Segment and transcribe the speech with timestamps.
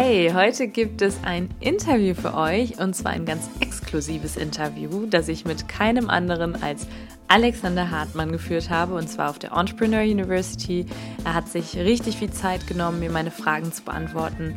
[0.00, 5.26] Hey, heute gibt es ein Interview für euch und zwar ein ganz exklusives Interview, das
[5.26, 6.86] ich mit keinem anderen als
[7.26, 10.86] Alexander Hartmann geführt habe und zwar auf der Entrepreneur University.
[11.24, 14.54] Er hat sich richtig viel Zeit genommen, mir meine Fragen zu beantworten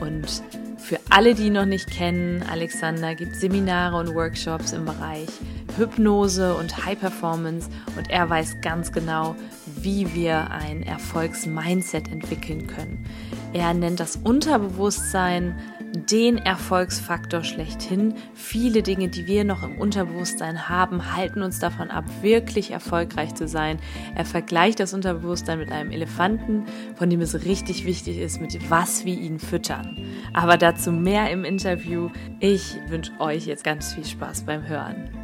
[0.00, 0.44] und
[0.78, 5.28] für alle, die ihn noch nicht kennen, Alexander gibt Seminare und Workshops im Bereich
[5.76, 9.34] Hypnose und High Performance und er weiß ganz genau,
[9.84, 13.04] wie wir ein Erfolgsmindset entwickeln können.
[13.52, 15.54] Er nennt das Unterbewusstsein
[15.94, 18.14] den Erfolgsfaktor schlechthin.
[18.34, 23.46] Viele Dinge, die wir noch im Unterbewusstsein haben, halten uns davon ab, wirklich erfolgreich zu
[23.46, 23.78] sein.
[24.14, 26.64] Er vergleicht das Unterbewusstsein mit einem Elefanten,
[26.96, 29.96] von dem es richtig wichtig ist, mit was wir ihn füttern.
[30.32, 32.10] Aber dazu mehr im Interview.
[32.40, 35.23] Ich wünsche euch jetzt ganz viel Spaß beim Hören.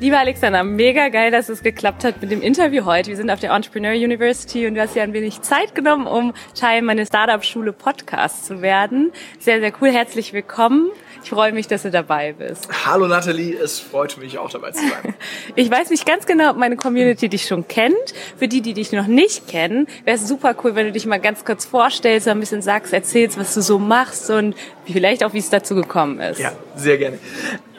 [0.00, 3.10] Lieber Alexander, mega geil, dass es geklappt hat mit dem Interview heute.
[3.10, 6.32] Wir sind auf der Entrepreneur University und du hast ja ein wenig Zeit genommen, um
[6.54, 9.12] Teil meines Startup-Schule Podcast zu werden.
[9.38, 9.90] Sehr, sehr cool.
[9.90, 10.90] Herzlich willkommen.
[11.22, 12.66] Ich freue mich, dass du dabei bist.
[12.86, 15.14] Hallo Nathalie, es freut mich auch dabei zu sein.
[15.54, 18.14] ich weiß nicht ganz genau, ob meine Community dich schon kennt.
[18.38, 21.20] Für die, die dich noch nicht kennen, wäre es super cool, wenn du dich mal
[21.20, 24.54] ganz kurz vorstellst, ein bisschen sagst, erzählst, was du so machst und
[24.86, 26.40] vielleicht auch, wie es dazu gekommen ist.
[26.40, 27.18] Ja, sehr gerne.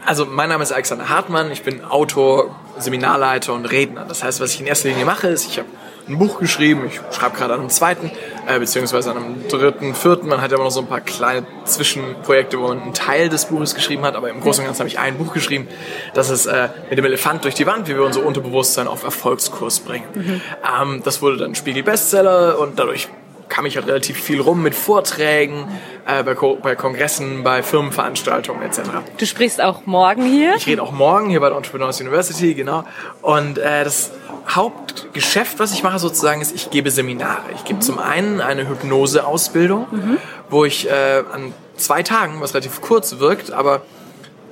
[0.06, 4.06] Also mein Name ist Alexander Hartmann, ich bin Autor, Seminarleiter und Redner.
[4.08, 5.68] Das heißt, was ich in erster Linie mache, ist, ich habe
[6.08, 8.12] ein Buch geschrieben, ich schreibe gerade an einem zweiten,
[8.48, 10.28] äh, beziehungsweise an einem dritten, vierten.
[10.28, 13.46] Man hat ja immer noch so ein paar kleine Zwischenprojekte, wo man einen Teil des
[13.46, 15.68] Buches geschrieben hat, aber im Großen und Ganzen habe ich ein Buch geschrieben,
[16.14, 19.80] das ist äh, mit dem Elefant durch die Wand, wie wir unser Unterbewusstsein auf Erfolgskurs
[19.82, 20.06] bringen.
[20.14, 20.42] Mhm.
[20.82, 23.08] Ähm, das wurde dann Spiegel Bestseller und dadurch
[23.52, 25.68] kam ich halt relativ viel rum mit Vorträgen,
[26.08, 28.80] äh, bei, Ko bei Kongressen, bei Firmenveranstaltungen etc.
[29.18, 30.56] Du sprichst auch morgen hier?
[30.56, 32.86] Ich rede auch morgen hier bei der Entrepreneurs University, genau.
[33.22, 34.12] Und äh, das
[34.50, 37.44] Hauptgeschäft, was ich mache sozusagen, ist, ich gebe Seminare.
[37.54, 37.82] Ich gebe mhm.
[37.82, 40.18] zum einen eine Hypnoseausbildung, mhm.
[40.50, 43.82] wo ich äh, an zwei Tagen, was relativ kurz wirkt, aber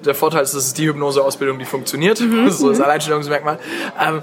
[0.05, 2.49] der Vorteil ist, dass es die Hypnoseausbildung, die funktioniert, mhm.
[2.49, 3.59] so ist Alleinstellungsmerkmal,
[3.99, 4.21] ähm,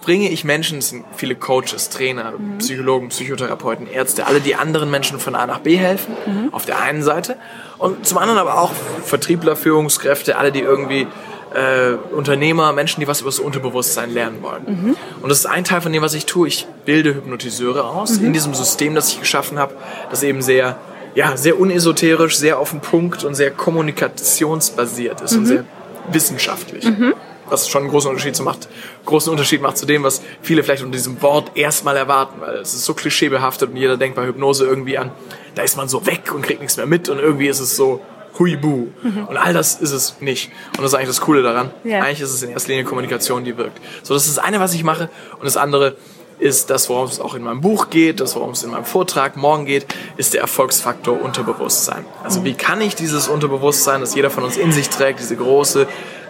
[0.00, 2.58] bringe ich Menschen, es sind viele Coaches, Trainer, mhm.
[2.58, 6.54] Psychologen, Psychotherapeuten, Ärzte, alle, die anderen Menschen von A nach B helfen, mhm.
[6.54, 7.36] auf der einen Seite.
[7.78, 8.72] Und zum anderen aber auch
[9.04, 11.06] Vertriebler, Führungskräfte, alle, die irgendwie
[11.54, 14.64] äh, Unternehmer, Menschen, die was über das Unterbewusstsein lernen wollen.
[14.66, 14.96] Mhm.
[15.22, 16.48] Und das ist ein Teil von dem, was ich tue.
[16.48, 18.26] Ich bilde Hypnotiseure aus mhm.
[18.26, 19.74] in diesem System, das ich geschaffen habe,
[20.10, 20.76] das eben sehr
[21.14, 25.38] ja, sehr unesoterisch, sehr auf den Punkt und sehr kommunikationsbasiert ist mhm.
[25.38, 25.64] und sehr
[26.12, 26.84] wissenschaftlich.
[26.84, 27.14] Mhm.
[27.48, 28.68] Was schon einen großen Unterschied, zu macht,
[29.06, 32.74] großen Unterschied macht zu dem, was viele vielleicht unter diesem Wort erstmal erwarten, weil es
[32.74, 35.12] ist so klischeebehaftet und jeder denkt bei Hypnose irgendwie an,
[35.54, 38.02] da ist man so weg und kriegt nichts mehr mit und irgendwie ist es so
[38.38, 38.88] huibu.
[39.02, 39.24] Mhm.
[39.28, 40.50] Und all das ist es nicht.
[40.76, 41.70] Und das ist eigentlich das Coole daran.
[41.84, 42.02] Ja.
[42.02, 43.80] Eigentlich ist es in erster Linie Kommunikation, die wirkt.
[44.02, 45.10] So, das ist das eine, was ich mache.
[45.38, 45.96] Und das andere
[46.38, 49.36] ist das, worum es auch in meinem Buch geht, das, worum es in meinem Vortrag
[49.36, 52.04] morgen geht, ist der Erfolgsfaktor Unterbewusstsein.
[52.22, 55.82] Also wie kann ich dieses Unterbewusstsein, das jeder von uns in sich trägt, diese große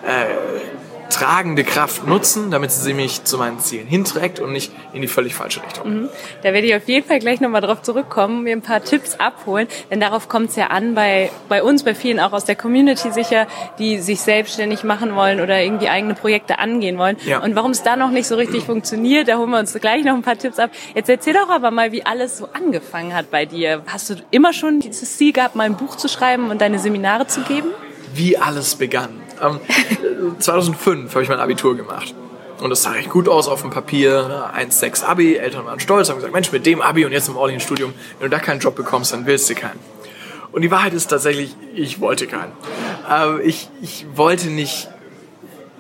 [0.07, 0.78] äh,
[1.11, 5.35] tragende Kraft nutzen, damit sie mich zu meinen Zielen hinträgt und nicht in die völlig
[5.35, 6.03] falsche Richtung.
[6.03, 6.09] Mhm.
[6.43, 9.69] Da werde ich auf jeden Fall gleich nochmal drauf zurückkommen, mir ein paar Tipps abholen,
[9.91, 13.11] denn darauf kommt es ja an bei, bei uns, bei vielen auch aus der Community
[13.13, 13.47] sicher,
[13.79, 17.17] die sich selbstständig machen wollen oder irgendwie eigene Projekte angehen wollen.
[17.25, 17.43] Ja.
[17.43, 20.15] Und warum es da noch nicht so richtig funktioniert, da holen wir uns gleich noch
[20.15, 20.71] ein paar Tipps ab.
[20.95, 23.83] Jetzt erzähl doch aber mal, wie alles so angefangen hat bei dir.
[23.87, 27.27] Hast du immer schon dieses Ziel gehabt, mal ein Buch zu schreiben und deine Seminare
[27.27, 27.69] zu geben?
[28.15, 29.28] Wie alles begann.
[29.43, 29.61] Ähm,
[30.39, 32.15] 2005 habe ich mein Abitur gemacht.
[32.61, 34.51] Und das sah echt gut aus auf dem Papier.
[34.57, 37.95] 1,6 Abi, Eltern waren stolz, haben gesagt, Mensch, mit dem Abi und jetzt im All-In-Studium,
[38.19, 39.79] wenn du da keinen Job bekommst, dann willst du keinen.
[40.51, 42.53] Und die Wahrheit ist tatsächlich, ich wollte keinen.
[43.11, 44.89] Ähm, ich, ich wollte nicht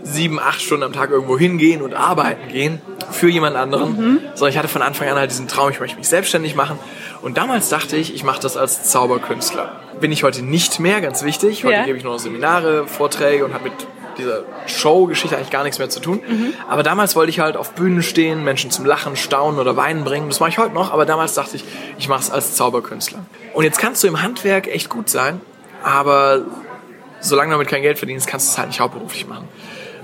[0.02, 2.80] sieben, acht Stunden am Tag irgendwo hingehen und arbeiten gehen
[3.10, 4.20] für jemand anderen, mhm.
[4.34, 6.78] sondern ich hatte von Anfang an halt diesen Traum, ich möchte mich selbstständig machen.
[7.22, 9.80] Und damals dachte ich, ich mache das als Zauberkünstler.
[10.00, 11.64] Bin ich heute nicht mehr, ganz wichtig.
[11.64, 11.84] Heute ja.
[11.84, 13.72] gebe ich nur noch Seminare, Vorträge und habe mit
[14.18, 16.20] dieser Show-Geschichte eigentlich gar nichts mehr zu tun.
[16.26, 16.52] Mhm.
[16.68, 20.28] Aber damals wollte ich halt auf Bühnen stehen, Menschen zum Lachen, Staunen oder Weinen bringen.
[20.28, 21.64] Das mache ich heute noch, aber damals dachte ich,
[21.98, 23.20] ich mache es als Zauberkünstler.
[23.54, 25.40] Und jetzt kannst du im Handwerk echt gut sein,
[25.82, 26.42] aber
[27.20, 29.48] solange du damit kein Geld verdienst, kannst du es halt nicht hauptberuflich machen.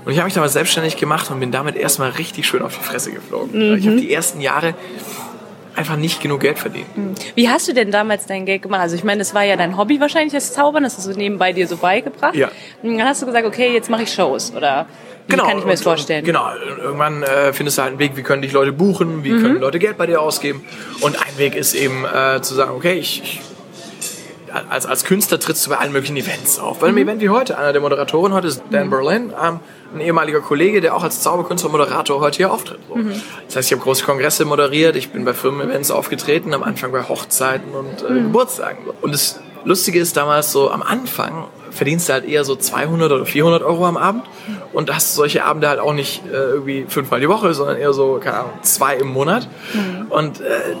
[0.05, 2.83] Und ich habe mich damals selbstständig gemacht und bin damit erstmal richtig schön auf die
[2.83, 3.71] Fresse geflogen.
[3.71, 3.77] Mhm.
[3.77, 4.75] Ich habe die ersten Jahre
[5.75, 6.87] einfach nicht genug Geld verdienen.
[6.95, 7.15] Hm.
[7.35, 8.81] Wie hast du denn damals dein Geld gemacht?
[8.81, 11.53] Also ich meine, das war ja dein Hobby wahrscheinlich, das Zaubern, das hast du nebenbei
[11.53, 12.35] dir so beigebracht.
[12.35, 12.49] Ja.
[12.81, 14.87] Und dann hast du gesagt, okay, jetzt mache ich Shows oder
[15.27, 16.23] wie genau, kann ich mir das vorstellen?
[16.23, 16.47] Genau,
[16.81, 19.41] irgendwann äh, findest du halt einen Weg, wie können dich Leute buchen, wie mhm.
[19.41, 20.63] können Leute Geld bei dir ausgeben.
[21.01, 23.41] Und ein Weg ist eben äh, zu sagen, okay, ich, ich
[24.69, 26.79] als, als Künstler trittst du bei allen möglichen Events auf.
[26.79, 27.03] Bei einem mhm.
[27.03, 28.89] Event wie heute, einer der Moderatoren heute ist Dan mhm.
[28.89, 29.59] Berlin, ähm,
[29.93, 32.79] ein ehemaliger Kollege, der auch als Zauberkünstler Moderator heute hier auftritt.
[32.87, 32.95] So.
[32.95, 33.21] Mhm.
[33.47, 37.03] Das heißt, ich habe große Kongresse moderiert, ich bin bei Firmen-Events aufgetreten, am Anfang bei
[37.03, 38.23] Hochzeiten und äh, mhm.
[38.23, 38.85] Geburtstagen.
[39.01, 43.25] Und das Lustige ist damals so, am Anfang verdienst du halt eher so 200 oder
[43.25, 44.23] 400 Euro am Abend
[44.71, 48.19] und hast solche Abende halt auch nicht äh, irgendwie fünfmal die Woche, sondern eher so,
[48.23, 49.47] keine Ahnung, zwei im Monat.
[49.73, 50.07] Mhm.
[50.09, 50.75] Und äh,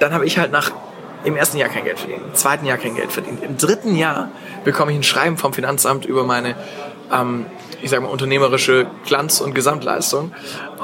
[0.00, 0.72] dann habe ich halt nach
[1.24, 3.42] im ersten Jahr kein Geld verdient, im zweiten Jahr kein Geld verdient.
[3.42, 4.30] Im dritten Jahr
[4.64, 6.54] bekomme ich ein Schreiben vom Finanzamt über meine,
[7.12, 7.46] ähm,
[7.82, 10.32] ich sag mal, unternehmerische Glanz- und Gesamtleistung.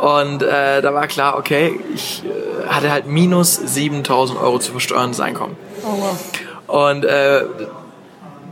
[0.00, 5.20] Und äh, da war klar, okay, ich äh, hatte halt minus 7000 Euro zu versteuerndes
[5.20, 5.56] Einkommen.
[5.82, 6.86] Oh wow.
[6.88, 7.44] Und äh,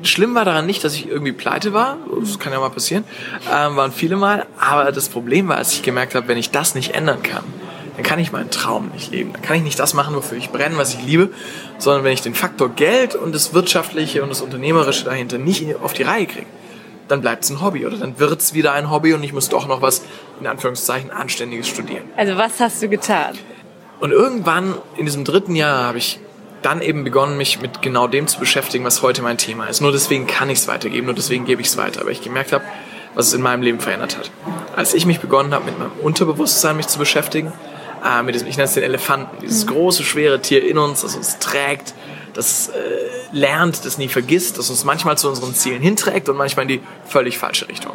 [0.03, 1.97] schlimm war daran nicht, dass ich irgendwie pleite war.
[2.21, 3.05] Das kann ja mal passieren.
[3.53, 4.47] Ähm, waren viele Mal.
[4.59, 7.45] Aber das Problem war, als ich gemerkt habe, wenn ich das nicht ändern kann,
[7.99, 9.33] dann kann ich meinen Traum nicht leben.
[9.33, 11.31] Dann kann ich nicht das machen, wofür ich brenne, was ich liebe,
[11.79, 15.95] sondern wenn ich den Faktor Geld und das Wirtschaftliche und das Unternehmerische dahinter nicht auf
[15.95, 16.47] die Reihe kriege,
[17.09, 19.49] dann bleibt es ein Hobby oder dann wird es wieder ein Hobby und ich muss
[19.49, 20.03] doch noch was,
[20.39, 22.05] in Anführungszeichen, Anständiges studieren.
[22.17, 23.37] Also was hast du getan?
[23.99, 26.21] Und irgendwann in diesem dritten Jahr habe ich
[26.63, 29.81] dann eben begonnen, mich mit genau dem zu beschäftigen, was heute mein Thema ist.
[29.81, 32.53] Nur deswegen kann ich es weitergeben, nur deswegen gebe ich es weiter, weil ich gemerkt
[32.53, 32.63] habe,
[33.17, 34.31] was es in meinem Leben verändert hat.
[34.77, 37.53] Als ich mich begonnen habe, mit meinem Unterbewusstsein mich zu beschäftigen,
[38.05, 39.71] äh, mit diesem, ich nenne es den Elefanten, dieses mhm.
[39.71, 41.95] große, schwere Tier in uns, das uns trägt,
[42.35, 42.73] das äh,
[43.33, 46.81] lernt, das nie vergisst, das uns manchmal zu unseren Zielen hinträgt und manchmal in die
[47.07, 47.95] völlig falsche Richtung.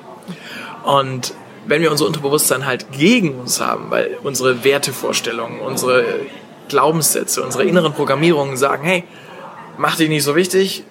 [0.84, 1.34] Und
[1.66, 6.04] wenn wir unser Unterbewusstsein halt gegen uns haben, weil unsere Wertevorstellungen, unsere
[6.68, 9.04] Glaubenssätze, unsere inneren Programmierungen sagen, hey,
[9.78, 10.84] mach dich nicht so wichtig,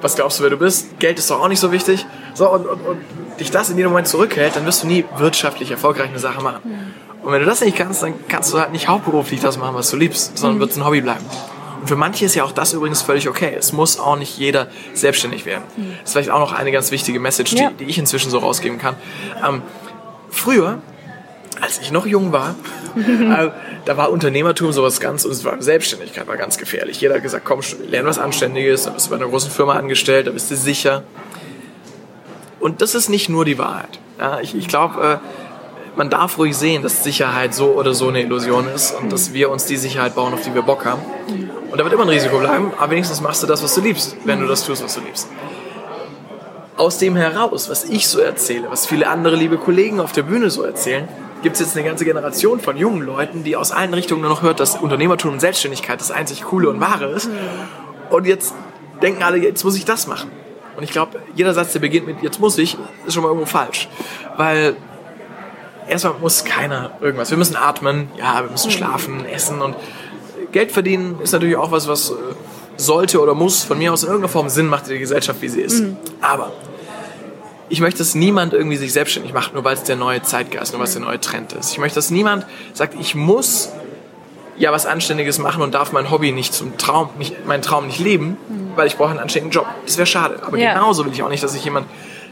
[0.00, 0.98] was glaubst du, wer du bist?
[0.98, 2.04] Geld ist doch auch nicht so wichtig.
[2.34, 2.98] So, und, und, und
[3.40, 6.94] dich das in jedem Moment zurückhält, dann wirst du nie wirtschaftlich erfolgreich eine Sache machen.
[7.26, 9.90] Und wenn du das nicht kannst, dann kannst du halt nicht hauptberuflich das machen, was
[9.90, 10.60] du liebst, sondern mhm.
[10.60, 11.24] wird es ein Hobby bleiben.
[11.80, 13.52] Und für manche ist ja auch das übrigens völlig okay.
[13.58, 15.64] Es muss auch nicht jeder selbstständig werden.
[15.76, 15.90] Mhm.
[15.90, 17.70] Das ist vielleicht auch noch eine ganz wichtige Message, ja.
[17.70, 18.94] die, die, ich inzwischen so rausgeben kann.
[19.44, 19.62] Ähm,
[20.30, 20.78] früher,
[21.60, 22.54] als ich noch jung war,
[22.96, 23.50] äh,
[23.86, 27.00] da war Unternehmertum sowas ganz, und es war Selbstständigkeit war ganz gefährlich.
[27.00, 27.58] Jeder hat gesagt, komm,
[27.90, 31.02] lern was Anständiges, dann bist du bei einer großen Firma angestellt, da bist du sicher.
[32.60, 33.98] Und das ist nicht nur die Wahrheit.
[34.20, 35.45] Ja, ich ich glaube, äh,
[35.96, 39.50] man darf ruhig sehen, dass Sicherheit so oder so eine Illusion ist und dass wir
[39.50, 41.00] uns die Sicherheit bauen, auf die wir Bock haben.
[41.70, 44.16] Und da wird immer ein Risiko bleiben, aber wenigstens machst du das, was du liebst,
[44.24, 45.28] wenn du das tust, was du liebst.
[46.76, 50.50] Aus dem heraus, was ich so erzähle, was viele andere liebe Kollegen auf der Bühne
[50.50, 51.08] so erzählen,
[51.42, 54.42] gibt es jetzt eine ganze Generation von jungen Leuten, die aus allen Richtungen nur noch
[54.42, 57.30] hört, dass Unternehmertum und Selbstständigkeit das einzig Coole und Wahre ist.
[58.10, 58.54] Und jetzt
[59.02, 60.30] denken alle, jetzt muss ich das machen.
[60.76, 62.76] Und ich glaube, jeder Satz, der beginnt mit jetzt muss ich,
[63.06, 63.88] ist schon mal irgendwo falsch.
[64.36, 64.76] Weil
[65.88, 67.30] erstmal muss keiner irgendwas.
[67.30, 69.76] Wir müssen atmen, ja, wir müssen schlafen, essen und
[70.52, 72.14] Geld verdienen ist natürlich auch was, was äh,
[72.76, 75.48] sollte oder muss von mir aus in irgendeiner Form Sinn macht in der Gesellschaft, wie
[75.48, 75.80] sie ist.
[75.80, 75.96] Mhm.
[76.20, 76.52] Aber
[77.68, 80.80] ich möchte, dass niemand irgendwie sich selbstständig macht, nur weil es der neue Zeitgeist, nur
[80.80, 81.72] weil es der neue Trend ist.
[81.72, 83.70] Ich möchte, dass niemand sagt, ich muss
[84.56, 87.98] ja was Anständiges machen und darf mein Hobby nicht zum Traum, nicht, meinen Traum nicht
[87.98, 88.72] leben, mhm.
[88.76, 89.66] weil ich brauche einen anständigen Job.
[89.84, 90.40] Das wäre schade.
[90.46, 90.74] Aber ja.
[90.74, 91.86] genauso will ich auch nicht, dass sich jemand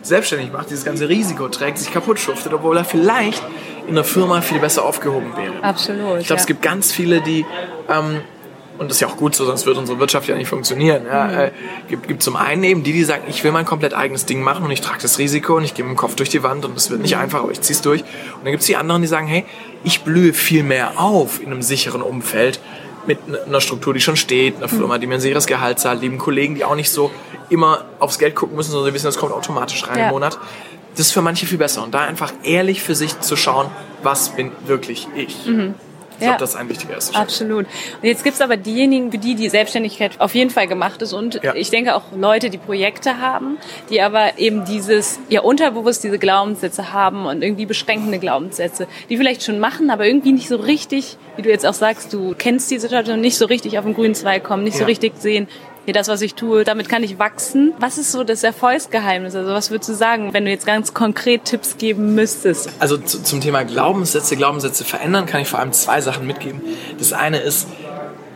[0.05, 3.43] selbstständig macht, dieses ganze Risiko trägt, sich kaputt schuftet, obwohl er vielleicht
[3.87, 5.63] in der Firma viel besser aufgehoben wäre.
[5.63, 6.21] Absolut.
[6.21, 6.43] Ich glaube, ja.
[6.43, 7.45] es gibt ganz viele, die
[7.89, 8.21] ähm,
[8.77, 11.03] und das ist ja auch gut so, sonst wird unsere Wirtschaft ja nicht funktionieren.
[11.07, 11.39] Ja, mhm.
[11.39, 11.51] äh,
[11.89, 14.65] gibt, gibt zum einen eben die, die sagen, ich will mein komplett eigenes Ding machen
[14.65, 16.77] und ich trage das Risiko und ich gehe mit dem Kopf durch die Wand und
[16.77, 17.23] es wird nicht mhm.
[17.23, 18.01] einfach, aber ich ziehe es durch.
[18.03, 19.45] Und dann gibt es die anderen, die sagen, hey,
[19.85, 22.59] ich blühe viel mehr auf in einem sicheren Umfeld
[23.07, 26.19] mit einer Struktur, die schon steht, einer Firma, die mir ein sicheres Gehalt zahlt, lieben
[26.19, 27.11] Kollegen, die auch nicht so
[27.51, 30.05] immer aufs Geld gucken müssen, sondern sie wissen, das kommt automatisch rein ja.
[30.07, 30.39] im Monat.
[30.97, 31.83] Das ist für manche viel besser.
[31.83, 33.69] Und da einfach ehrlich für sich zu schauen,
[34.03, 35.47] was bin wirklich ich.
[35.47, 35.75] Mhm.
[36.15, 37.67] Ich glaube, ja, das ist ein wichtiger erster Absolut.
[38.01, 41.13] Und jetzt gibt es aber diejenigen, für die die Selbstständigkeit auf jeden Fall gemacht ist
[41.13, 41.55] und ja.
[41.55, 43.59] ich denke auch Leute, die Projekte haben,
[43.91, 49.43] die aber eben dieses, ja unterbewusst diese Glaubenssätze haben und irgendwie beschränkende Glaubenssätze, die vielleicht
[49.43, 52.79] schon machen, aber irgendwie nicht so richtig, wie du jetzt auch sagst, du kennst die
[52.79, 54.81] Situation nicht so richtig auf den grünen Zweig kommen, nicht ja.
[54.81, 55.49] so richtig sehen,
[55.87, 57.75] ja, das, was ich tue, damit kann ich wachsen.
[57.79, 59.35] Was ist so das Erfolgsgeheimnis?
[59.35, 62.71] Also was würdest du sagen, wenn du jetzt ganz konkret Tipps geben müsstest?
[62.79, 66.63] Also zu, zum Thema Glaubenssätze, Glaubenssätze verändern, kann ich vor allem zwei Sachen mitgeben.
[66.99, 67.67] Das eine ist,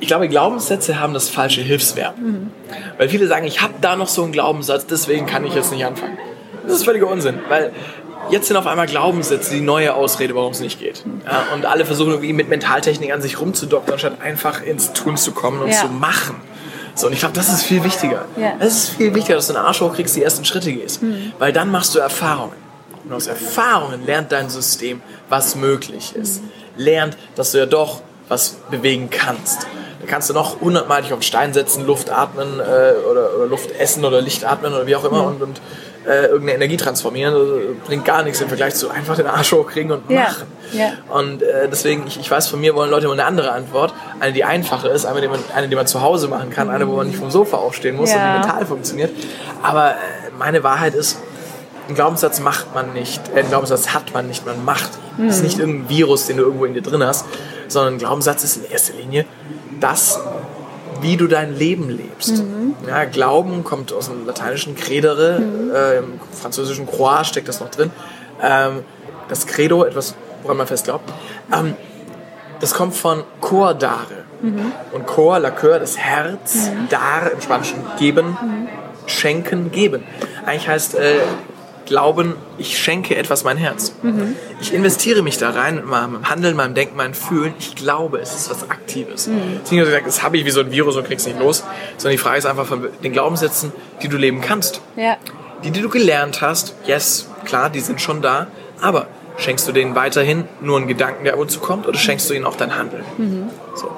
[0.00, 2.18] ich glaube, Glaubenssätze haben das falsche Hilfsverb.
[2.18, 2.50] Mhm.
[2.98, 5.84] Weil viele sagen, ich habe da noch so einen Glaubenssatz, deswegen kann ich jetzt nicht
[5.84, 6.18] anfangen.
[6.64, 7.72] Das ist völliger Unsinn, weil
[8.30, 11.02] Jetzt sind auf einmal Glaubenssätze die neue Ausrede, warum es nicht geht.
[11.24, 15.32] Ja, und alle versuchen irgendwie mit Mentaltechnik an sich rumzudoktern, anstatt einfach ins Tun zu
[15.32, 15.80] kommen und Ja.
[15.80, 16.36] zu machen.
[16.98, 18.24] So, und ich glaube, das ist viel wichtiger.
[18.36, 18.54] Ja.
[18.58, 21.00] Es ist viel wichtiger, dass du einen Arsch hochkriegst, die ersten Schritte gehst.
[21.38, 22.56] Weil dann machst du Erfahrungen.
[23.04, 26.42] Und aus Erfahrungen lernt dein System, was möglich ist.
[26.76, 29.66] Lernt, dass du ja doch was bewegen kannst.
[30.00, 33.46] Da kannst du noch hundertmal dich auf den Stein setzen, Luft atmen äh, oder, oder
[33.46, 35.60] Luft essen oder Licht atmen oder wie auch immer und, und
[36.08, 37.34] äh, irgendeine Energie transformieren.
[37.34, 40.20] Das bringt gar nichts im Vergleich zu einfach den Arsch hochkriegen und Ja.
[40.22, 40.46] machen.
[40.72, 40.92] Ja.
[41.08, 43.92] Und äh, deswegen, ich, ich weiß, von mir wollen Leute immer eine andere Antwort.
[44.20, 46.88] Eine, die einfache ist, eine, die man, eine, die man zu Hause machen kann, eine,
[46.88, 48.16] wo man nicht vom Sofa aufstehen muss Ja.
[48.16, 49.10] und die mental funktioniert.
[49.62, 49.94] Aber äh,
[50.38, 51.18] meine Wahrheit ist,
[51.86, 55.26] einen Glaubenssatz macht man nicht, äh, einen Glaubenssatz hat man nicht, man macht ihn.
[55.26, 57.24] Das ist nicht irgendein Virus, den du irgendwo in dir drin hast,
[57.68, 59.24] sondern ein Glaubenssatz ist in erster Linie
[59.80, 60.20] das,
[61.00, 62.42] wie du dein Leben lebst.
[62.86, 65.42] Ja, Glauben kommt aus dem lateinischen credere,
[65.74, 67.90] äh, im französischen croix steckt das noch drin.
[68.42, 68.84] Ähm,
[69.28, 71.12] das Credo, etwas, woran man fest glaubt.
[71.52, 71.74] Ähm,
[72.60, 74.24] das kommt von cor dare.
[74.92, 78.36] Und cor, la cœur, das Herz, dar im Spanischen geben,
[79.06, 80.04] schenken, geben.
[80.46, 81.16] Eigentlich heißt äh,
[81.88, 83.94] Glauben, ich schenke etwas mein Herz.
[84.60, 87.54] Ich investiere mich da rein, in meinem Handeln, meinem Denken, meinem Fühlen.
[87.58, 89.22] Ich glaube, es ist was Aktives.
[89.22, 91.40] Es ist nicht nur gesagt, das habe ich wie so ein Virus und krieg's nicht
[91.40, 91.64] los,
[91.96, 94.82] sondern die Frage ist einfach von den Glaubenssätzen, die du leben kannst.
[94.96, 95.16] Ja.
[95.64, 98.48] Die, die du gelernt hast, yes, klar, die sind schon da,
[98.82, 99.06] aber
[99.38, 102.34] schenkst du denen weiterhin nur einen Gedanken, der ab und zu kommt, oder schenkst du
[102.34, 103.04] ihnen auch dein Handeln?
[103.74, 103.90] So.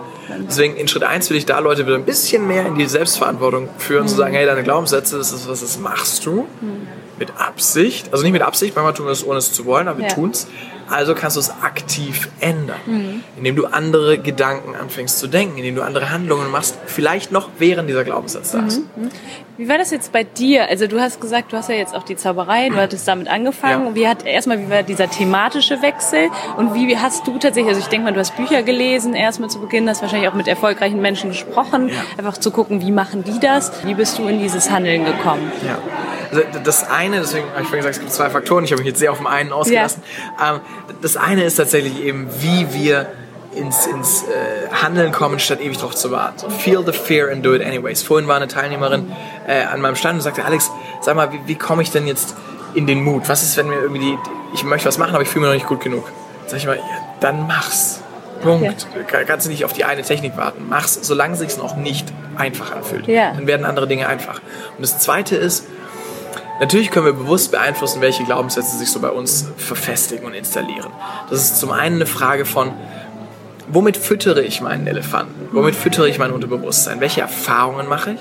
[0.48, 3.68] Deswegen in Schritt 1 will ich da Leute wieder ein bisschen mehr in die Selbstverantwortung
[3.78, 6.46] führen, zu sagen, hey, deine Glaubenssätze, das ist was, das machst du
[7.20, 8.08] mit Absicht.
[8.12, 10.14] Also nicht mit Absicht, manchmal tun wir es ohne es zu wollen, aber wir Ja.
[10.14, 10.48] tun's.
[10.88, 15.82] Also kannst du es aktiv ändern, indem du andere Gedanken anfängst zu denken, indem du
[15.82, 18.80] andere Handlungen machst, vielleicht noch während dieser Glaubenssatz da ist.
[19.56, 20.66] Wie war das jetzt bei dir?
[20.68, 23.86] Also du hast gesagt, du hast ja jetzt auch die Zauberei, du hattest damit angefangen.
[23.88, 23.94] Ja.
[23.94, 27.68] Wie hat erstmal wie war dieser thematische Wechsel und wie hast du tatsächlich?
[27.68, 30.48] Also ich denke mal, du hast Bücher gelesen erstmal zu Beginn, hast wahrscheinlich auch mit
[30.48, 31.94] erfolgreichen Menschen gesprochen, Ja.
[32.18, 33.70] einfach zu gucken, wie machen die das?
[33.84, 35.52] Wie bist du in dieses Handeln gekommen?
[35.64, 35.78] Ja.
[36.30, 38.64] Also das eine, deswegen habe ich vorhin gesagt, es gibt zwei Faktoren.
[38.64, 40.02] Ich habe mich jetzt sehr auf den einen ausgelassen.
[40.42, 40.60] Ähm,
[41.02, 43.06] das eine ist tatsächlich eben, wie wir
[43.54, 44.26] ins, ins äh,
[44.72, 46.38] Handeln kommen, statt ewig drauf zu warten.
[46.38, 48.02] So, feel the fear and do it anyways.
[48.02, 49.10] Vorhin war eine Teilnehmerin
[49.48, 50.70] äh, an meinem Stand und sagte, Alex,
[51.00, 52.36] sag mal, wie, wie komme ich denn jetzt
[52.74, 53.28] in den Mut?
[53.28, 54.18] Was ist, wenn mir irgendwie die,
[54.54, 56.04] ich möchte was machen, aber ich fühle mich noch nicht gut genug?
[56.46, 56.82] Sag ich mal, ja,
[57.18, 58.02] dann mach's.
[58.40, 58.86] Punkt.
[59.08, 60.66] Ka- Kannst du nicht auf die eine Technik warten.
[60.68, 62.06] Mach's, solange sich noch nicht
[62.36, 63.06] einfach anfühlt.
[63.08, 63.32] Ja.
[63.34, 64.36] Dann werden andere Dinge einfach.
[64.76, 65.66] Und das zweite ist,
[66.60, 70.90] Natürlich können wir bewusst beeinflussen, welche Glaubenssätze sich so bei uns verfestigen und installieren.
[71.30, 72.72] Das ist zum einen eine Frage von,
[73.68, 75.48] womit füttere ich meinen Elefanten?
[75.52, 77.00] Womit füttere ich mein Unterbewusstsein?
[77.00, 78.20] Welche Erfahrungen mache ich?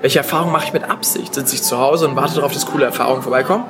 [0.00, 1.32] Welche Erfahrungen mache ich mit Absicht?
[1.32, 3.64] Sitze ich zu Hause und warte darauf, dass coole Erfahrungen vorbeikommen?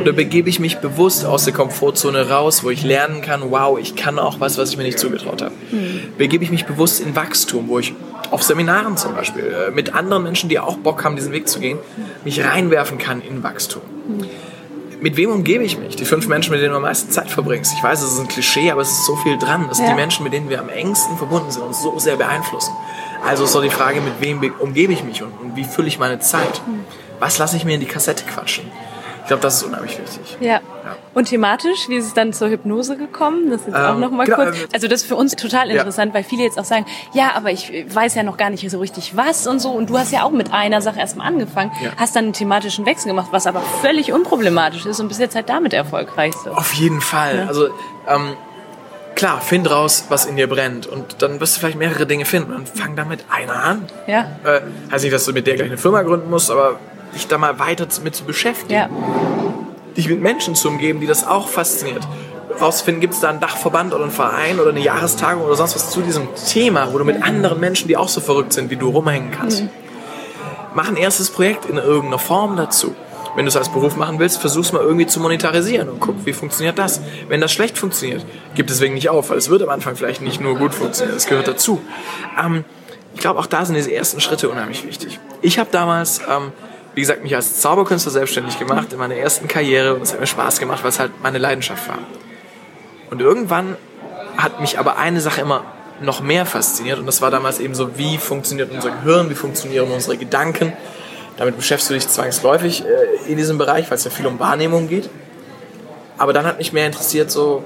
[0.00, 3.96] Oder begebe ich mich bewusst aus der Komfortzone raus, wo ich lernen kann, wow, ich
[3.96, 5.52] kann auch was, was ich mir nicht zugetraut habe?
[6.16, 7.92] Begebe ich mich bewusst in Wachstum, wo ich
[8.32, 11.60] auf Seminaren zum Beispiel äh, mit anderen Menschen, die auch Bock haben, diesen Weg zu
[11.60, 11.78] gehen,
[12.24, 13.82] mich reinwerfen kann in Wachstum?
[15.00, 15.96] mit wem umgebe ich mich?
[15.96, 17.72] Die fünf Menschen, mit denen du am meisten Zeit verbringst.
[17.76, 19.66] Ich weiß, es ist ein Klischee, aber es ist so viel dran.
[19.68, 19.92] Das sind Ja.
[19.94, 22.72] die Menschen, mit denen wir am engsten verbunden sind und so sehr beeinflussen.
[23.26, 25.88] Also ist doch die Frage, mit wem be- umgebe ich mich und, und wie fülle
[25.88, 26.60] ich meine Zeit?
[27.18, 28.64] Was lasse ich mir in die Kassette quatschen?
[29.22, 30.36] Ich glaube, das ist unheimlich wichtig.
[30.38, 30.60] Ja.
[31.14, 33.50] Und thematisch, wie ist es dann zur Hypnose gekommen?
[33.50, 34.56] Das ist jetzt auch Ähm, noch mal genau, kurz.
[34.56, 35.76] ähm, Also das ist für uns total Ja.
[35.76, 38.78] interessant, weil viele jetzt auch sagen, ja, aber ich weiß ja noch gar nicht so
[38.80, 39.70] richtig was und so.
[39.70, 41.90] Und du hast ja auch mit einer Sache erstmal angefangen, Ja.
[41.96, 45.48] hast dann einen thematischen Wechsel gemacht, was aber völlig unproblematisch ist und bist jetzt halt
[45.48, 46.34] damit erfolgreich.
[46.44, 46.50] So.
[46.52, 47.44] Auf jeden Fall.
[47.48, 47.68] Also
[48.08, 48.34] ähm,
[49.14, 52.52] klar, find raus, was in dir brennt und dann wirst du vielleicht mehrere Dinge finden
[52.54, 53.86] und fang damit einer an.
[54.06, 54.26] Ja.
[54.44, 56.78] Äh, heißt nicht, dass du mit der gleich eine Firma gründen musst, aber
[57.14, 58.72] dich da mal weiter mit zu beschäftigen.
[58.72, 58.88] Ja.
[59.96, 62.06] Dich mit Menschen zu umgeben, die das auch fasziniert.
[62.60, 65.90] Rausfinden, gibt es da einen Dachverband oder einen Verein oder eine Jahrestagung oder sonst was
[65.90, 68.90] zu diesem Thema, wo du mit anderen Menschen, die auch so verrückt sind, wie du
[68.90, 69.64] rumhängen kannst.
[70.74, 72.94] Mach ein erstes Projekt in irgendeiner Form dazu.
[73.34, 76.34] Wenn du es als Beruf machen willst, versuch's mal irgendwie zu monetarisieren und guck, wie
[76.34, 77.00] funktioniert das.
[77.28, 80.40] Wenn das schlecht funktioniert, gib deswegen nicht auf, weil es wird am Anfang vielleicht nicht
[80.40, 81.80] nur gut funktionieren, das gehört dazu.
[82.42, 82.64] Ähm,
[83.14, 85.18] ich glaube, auch da sind diese ersten Schritte unheimlich wichtig.
[85.40, 86.52] Ich habe damals, ähm,
[86.94, 90.26] wie gesagt, mich als Zauberkünstler selbstständig gemacht in meiner ersten Karriere und es hat mir
[90.26, 91.98] Spaß gemacht, weil es halt meine Leidenschaft war.
[93.10, 93.76] Und irgendwann
[94.36, 95.64] hat mich aber eine Sache immer
[96.00, 99.90] noch mehr fasziniert und das war damals eben so, wie funktioniert unser Gehirn, wie funktionieren
[99.90, 100.72] unsere Gedanken.
[101.36, 104.88] Damit beschäftigst du dich zwangsläufig äh, in diesem Bereich, weil es ja viel um Wahrnehmung
[104.88, 105.08] geht.
[106.18, 107.64] Aber dann hat mich mehr interessiert, so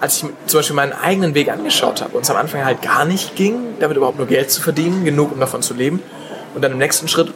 [0.00, 3.04] als ich zum Beispiel meinen eigenen Weg angeschaut habe und es am Anfang halt gar
[3.04, 6.02] nicht ging, damit überhaupt nur Geld zu verdienen, genug um davon zu leben.
[6.54, 7.32] Und dann im nächsten Schritt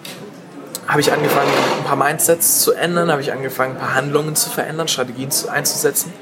[0.90, 4.50] habe ich angefangen, ein paar Mindsets zu ändern, habe ich angefangen, ein paar Handlungen zu
[4.50, 6.12] verändern, Strategien zu, einzusetzen.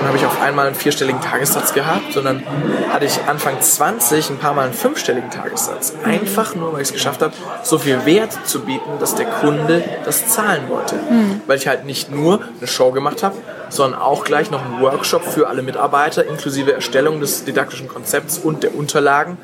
[0.00, 2.42] Und habe ich auf einmal einen vierstelligen Tagessatz gehabt dann
[2.90, 5.92] hatte ich Anfang 20 ein paar Mal einen fünfstelligen Tagessatz.
[6.02, 9.84] Einfach nur, weil ich es geschafft habe, so viel Wert zu bieten, dass der Kunde
[10.04, 10.96] das zahlen wollte.
[10.96, 11.42] Mhm.
[11.46, 13.36] Weil ich halt nicht nur eine Show gemacht habe,
[13.68, 18.64] sondern auch gleich noch einen Workshop für alle Mitarbeiter, inklusive Erstellung des didaktischen Konzepts und
[18.64, 19.38] der Unterlagen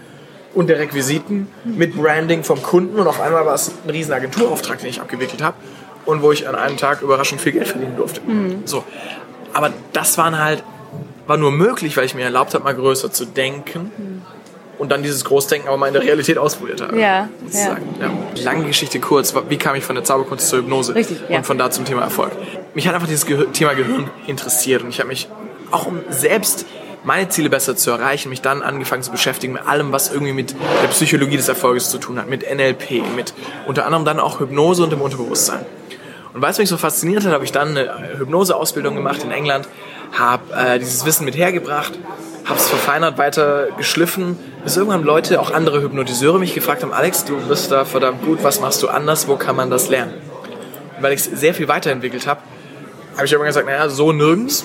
[0.55, 2.99] und der Requisiten mit Branding vom Kunden.
[2.99, 5.57] Und auf einmal war es ein riesen Agenturauftrag, den ich abgewickelt habe
[6.07, 8.21] und wo ich an einem Tag überraschend viel Geld verdienen durfte.
[8.21, 8.63] Mhm.
[8.65, 8.85] So.
[9.53, 10.63] Aber das waren halt,
[11.27, 13.91] war nur möglich, weil ich mir erlaubt habe, mal größer zu denken.
[13.97, 14.23] Mhm.
[14.77, 16.99] Und dann dieses Großdenken aber mal in der Realität ausprobiert habe.
[16.99, 17.77] Ja, ja.
[18.01, 18.11] ja.
[18.43, 19.33] Lange Geschichte kurz.
[19.49, 20.97] Wie kam ich von der Zauberkunst zur Hypnose?
[20.97, 21.39] Richtig, ja.
[21.39, 22.33] Und von da zum Thema Erfolg.
[22.75, 24.83] Mich hat einfach dieses Thema Gehirn interessiert.
[24.83, 25.29] Und ich habe mich
[25.71, 26.67] auch um selbst
[27.05, 30.55] meine Ziele besser zu erreichen, mich dann angefangen zu beschäftigen mit allem, was irgendwie mit
[30.83, 33.35] der Psychologie des Erfolges zu tun hat, mit NLP, mit
[33.67, 35.65] unter anderem dann auch Hypnose und dem Unterbewusstsein.
[36.33, 39.69] Und weil es mich so fasziniert hat, habe ich dann eine Hypnoseausbildung gemacht in England,
[40.13, 41.93] habe äh, dieses Wissen mit hergebracht,
[42.45, 47.25] habe es verfeinert, weiter geschliffen, bis irgendwann Leute, auch andere Hypnotiseure mich gefragt haben, Alex,
[47.25, 50.15] du bist da verdammt gut, was machst du anders, wo kann man das lernen?
[50.97, 52.41] Und weil ich es sehr viel weiterentwickelt habe,
[53.15, 54.65] habe ich irgendwann gesagt, naja, so nirgends.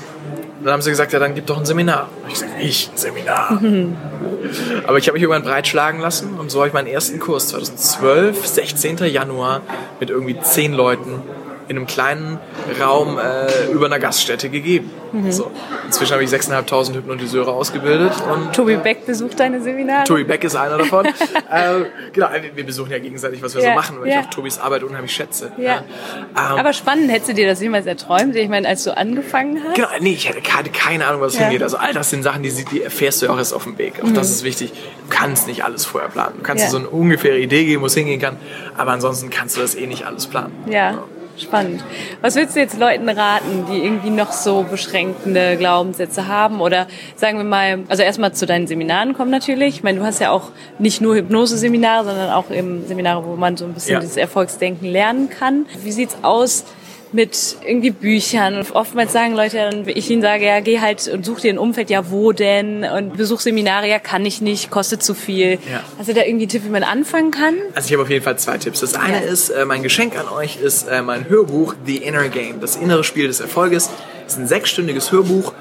[0.59, 2.09] Und dann haben sie gesagt, ja, dann gib doch ein Seminar.
[2.21, 3.61] Und ich gesagt, ich, ein Seminar.
[4.87, 8.45] Aber ich habe mich irgendwann breitschlagen lassen und so habe ich meinen ersten Kurs 2012,
[8.45, 8.97] 16.
[9.05, 9.61] Januar,
[9.99, 11.21] mit irgendwie zehn Leuten
[11.69, 12.39] in einem kleinen
[12.81, 14.91] Raum äh, über einer Gaststätte gegeben.
[15.11, 15.31] Mhm.
[15.31, 15.51] So.
[15.85, 18.11] Inzwischen habe ich 6.500 Hypnotiseure ausgebildet.
[18.31, 20.03] Und, Tobi Beck besucht deine Seminare?
[20.03, 21.05] Tobi Beck ist einer davon.
[21.51, 24.19] äh, genau, wir besuchen ja gegenseitig, was wir ja, so machen, weil ja.
[24.19, 25.51] ich auch Tobis Arbeit unheimlich schätze.
[25.57, 25.77] Ja.
[25.77, 28.35] Ähm, Aber spannend, hättest du dir das jemals erträumt?
[28.35, 29.75] Ich meine, als du angefangen hast?
[29.75, 31.41] Genau, nee, ich hatte keine, keine Ahnung, was ja.
[31.41, 31.61] hingeht.
[31.61, 33.93] Also all das sind Sachen, die, die erfährst du ja auch erst auf dem Weg.
[34.01, 34.15] Auch mhm.
[34.15, 34.71] das ist wichtig.
[34.71, 36.35] Du kannst nicht alles vorher planen.
[36.37, 38.37] Du kannst dir so eine ungefähre Idee geben, wo es hingehen kann.
[38.75, 40.53] Aber ansonsten kannst du das eh nicht alles planen.
[40.67, 41.03] Ja.
[41.39, 41.83] Spannend.
[42.21, 46.59] Was würdest du jetzt Leuten raten, die irgendwie noch so beschränkende Glaubenssätze haben?
[46.59, 49.75] Oder sagen wir mal, also erstmal zu deinen Seminaren kommen natürlich.
[49.75, 53.55] Ich meine, du hast ja auch nicht nur Hypnose-Seminare, sondern auch eben Seminare, wo man
[53.55, 53.99] so ein bisschen ja.
[53.99, 55.65] dieses Erfolgsdenken lernen kann.
[55.83, 56.65] Wie sieht's aus
[57.11, 58.55] mit irgendwie Büchern.
[58.55, 61.57] Und oftmals sagen Leute, dann ich ihnen sage, ja, geh halt und such dir ein
[61.57, 62.83] Umfeld, ja, wo denn?
[62.83, 65.59] Und besuch Seminare, ja, kann ich nicht, kostet zu viel.
[65.71, 65.83] Ja.
[65.97, 67.55] Hast du da irgendwie einen Tipp, wie man anfangen kann?
[67.73, 68.79] Also ich habe auf jeden Fall zwei Tipps.
[68.81, 69.31] Das eine ja.
[69.31, 73.03] ist, äh, mein Geschenk an euch ist äh, mein Hörbuch The Inner Game, das innere
[73.03, 73.89] Spiel des Erfolges.
[74.23, 75.53] Das ist ein sechsstündiges Hörbuch,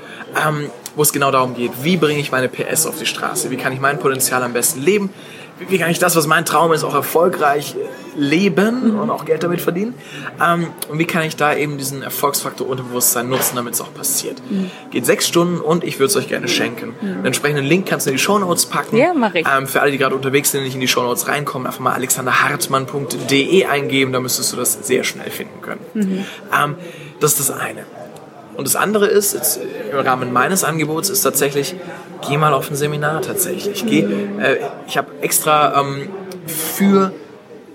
[0.47, 3.51] ähm, wo es genau darum geht, wie bringe ich meine PS auf die Straße?
[3.51, 5.11] Wie kann ich mein Potenzial am besten leben?
[5.69, 7.75] Wie kann ich das, was mein Traum ist, auch erfolgreich
[8.17, 9.01] leben mhm.
[9.01, 9.95] und auch Geld damit verdienen?
[10.45, 14.41] Ähm, und wie kann ich da eben diesen Erfolgsfaktor Unterbewusstsein nutzen, damit es auch passiert?
[14.49, 14.71] Mhm.
[14.91, 16.95] Geht sechs Stunden und ich würde es euch gerne schenken.
[17.01, 17.07] Mhm.
[17.07, 18.97] Den entsprechenden Link kannst du in die Show Notes packen.
[18.97, 19.47] Ja, mach ich.
[19.47, 21.81] Ähm, für alle, die gerade unterwegs sind und nicht in die Show Notes reinkommen, einfach
[21.81, 25.81] mal alexanderhartmann.de eingeben, da müsstest du das sehr schnell finden können.
[25.95, 26.25] Mhm.
[26.57, 26.75] Ähm,
[27.21, 27.85] das ist das eine.
[28.59, 29.61] Und das andere ist, jetzt
[29.93, 31.77] im Rahmen meines Angebots, ist tatsächlich,
[32.29, 33.87] geh mal auf ein Seminar tatsächlich.
[33.87, 36.09] Geh, äh, ich habe extra ähm,
[36.49, 37.13] für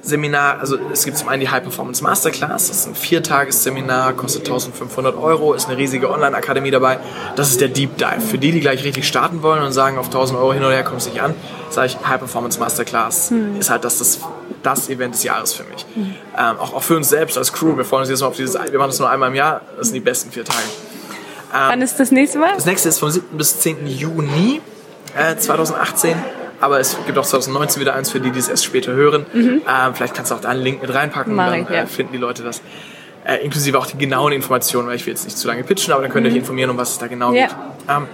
[0.02, 4.42] Seminar, also es gibt zum einen die High Performance Masterclass, das ist ein Viertagesseminar, kostet
[4.42, 7.00] 1500 Euro, ist eine riesige Online-Akademie dabei.
[7.38, 8.20] Das ist der Deep Dive.
[8.20, 10.84] Für die, die gleich richtig starten wollen und sagen, auf 1000 Euro hin oder her
[10.84, 11.34] kommt es nicht an,
[11.70, 13.58] sage ich, High Performance Masterclass hm.
[13.58, 14.20] ist halt das, das,
[14.64, 15.86] das Event des Jahres für mich.
[15.94, 16.16] Hm.
[16.38, 18.56] Ähm, auch, auch für uns selbst als Crew, wir freuen uns jetzt mal auf dieses,
[18.56, 20.64] wir machen das nur einmal im Jahr, das sind die besten vier Tage.
[21.54, 22.54] Ähm, Wann ist das nächste Mal?
[22.56, 23.38] Das nächste ist vom 7.
[23.38, 23.86] bis 10.
[23.86, 24.62] Juni
[25.16, 26.16] äh, 2018
[26.64, 29.26] aber es gibt auch 2019 wieder eins für die, die es erst später hören.
[29.34, 29.64] Mhm.
[29.68, 31.84] Ähm, vielleicht kannst du auch da einen Link mit reinpacken, Mach dann ich, ja.
[31.84, 32.62] äh, finden die Leute das.
[33.26, 36.04] Äh, inklusive auch die genauen Informationen, weil ich will jetzt nicht zu lange pitchen, aber
[36.04, 36.36] dann könnt ihr mhm.
[36.36, 37.48] euch informieren, um was es da genau ja.
[37.48, 37.56] geht.
[37.90, 38.08] Ähm,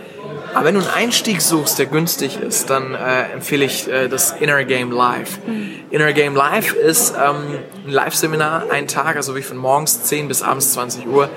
[0.54, 4.32] aber wenn du einen Einstieg suchst, der günstig ist, dann äh, empfehle ich äh, das
[4.32, 5.40] Inner Game Live.
[5.46, 5.72] Mhm.
[5.92, 10.42] Inner Game Live ist ähm, ein Live-Seminar, ein Tag, also wie von morgens 10 bis
[10.42, 11.30] abends 20 Uhr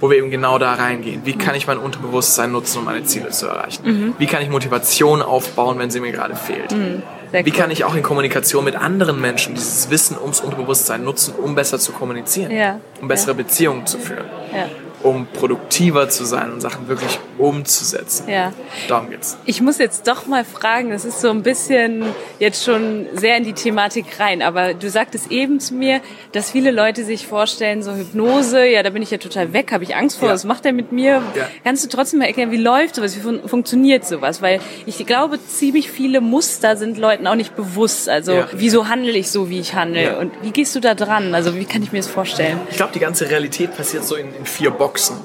[0.00, 1.22] wo wir eben genau da reingehen.
[1.24, 3.82] Wie kann ich mein Unterbewusstsein nutzen, um meine Ziele zu erreichen?
[3.84, 4.14] Mhm.
[4.18, 6.72] Wie kann ich Motivation aufbauen, wenn sie mir gerade fehlt?
[6.72, 7.02] Mhm.
[7.32, 11.54] Wie kann ich auch in Kommunikation mit anderen Menschen dieses Wissen ums Unterbewusstsein nutzen, um
[11.54, 12.80] besser zu kommunizieren, ja.
[13.00, 13.36] um bessere ja.
[13.36, 14.26] Beziehungen zu führen?
[14.52, 14.68] Ja
[15.02, 18.28] um produktiver zu sein und Sachen wirklich umzusetzen.
[18.28, 18.52] Ja.
[18.88, 19.38] Darum geht's.
[19.46, 22.04] Ich muss jetzt doch mal fragen, das ist so ein bisschen
[22.38, 26.00] jetzt schon sehr in die Thematik rein, aber du sagtest eben zu mir,
[26.32, 29.84] dass viele Leute sich vorstellen, so Hypnose, ja, da bin ich ja total weg, habe
[29.84, 30.34] ich Angst vor, ja.
[30.34, 31.22] was macht er mit mir?
[31.34, 31.48] Ja.
[31.64, 34.42] Kannst du trotzdem mal erklären, wie läuft sowas, wie fun funktioniert sowas?
[34.42, 38.08] Weil ich glaube, ziemlich viele Muster sind Leuten auch nicht bewusst.
[38.08, 38.48] Also, ja.
[38.52, 40.18] wieso handle ich so, wie ich handle?
[40.18, 41.34] Und wie gehst du da dran?
[41.34, 42.60] Also, wie kann ich mir das vorstellen?
[42.70, 44.89] Ich glaube, die ganze Realität passiert so in, in vier Boxen.
[44.90, 45.16] Boxen,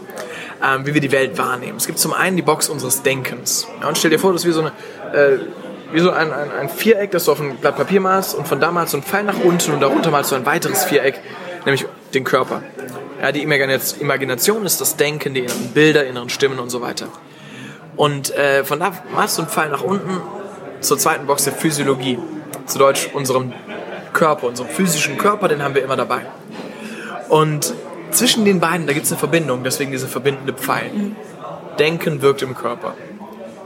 [0.63, 1.77] ähm, wie wir die Welt wahrnehmen.
[1.77, 3.67] Es gibt zum einen die Box unseres Denkens.
[3.81, 4.69] Ja, und stell dir vor, das ist wie so, eine,
[5.11, 5.39] äh,
[5.91, 8.59] wie so ein, ein, ein, Viereck, das du auf ein Blatt Papier malst und von
[8.59, 11.19] da malst du einen Pfeil nach unten und darunter malst du ein weiteres Viereck
[11.65, 12.61] nämlich den Körper.
[13.21, 17.07] Ja, die Imagination ist das Denken, die inneren Bilder, inneren Stimmen und so weiter.
[17.95, 20.21] Und äh, von da machst du einen Pfeil nach unten
[20.81, 22.19] zur zweiten Box der Physiologie.
[22.67, 23.53] Zu Deutsch unserem
[24.13, 26.21] Körper, unserem physischen Körper, den haben wir immer dabei.
[27.29, 27.73] Und
[28.11, 30.91] zwischen den beiden, da gibt es eine Verbindung, deswegen diese verbindende Pfeil.
[31.79, 32.95] Denken wirkt im Körper.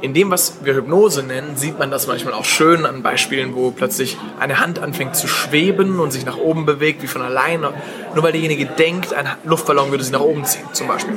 [0.02, 3.72] In dem, was wir Hypnose nennen, sieht man das manchmal auch schön an Beispielen, wo
[3.72, 7.74] plötzlich eine Hand anfängt zu schweben und sich nach oben bewegt, wie von alleine.
[8.16, 11.14] Nur weil derjenige denkt, ein Luftballon würde sie nach oben ziehen, zum Beispiel.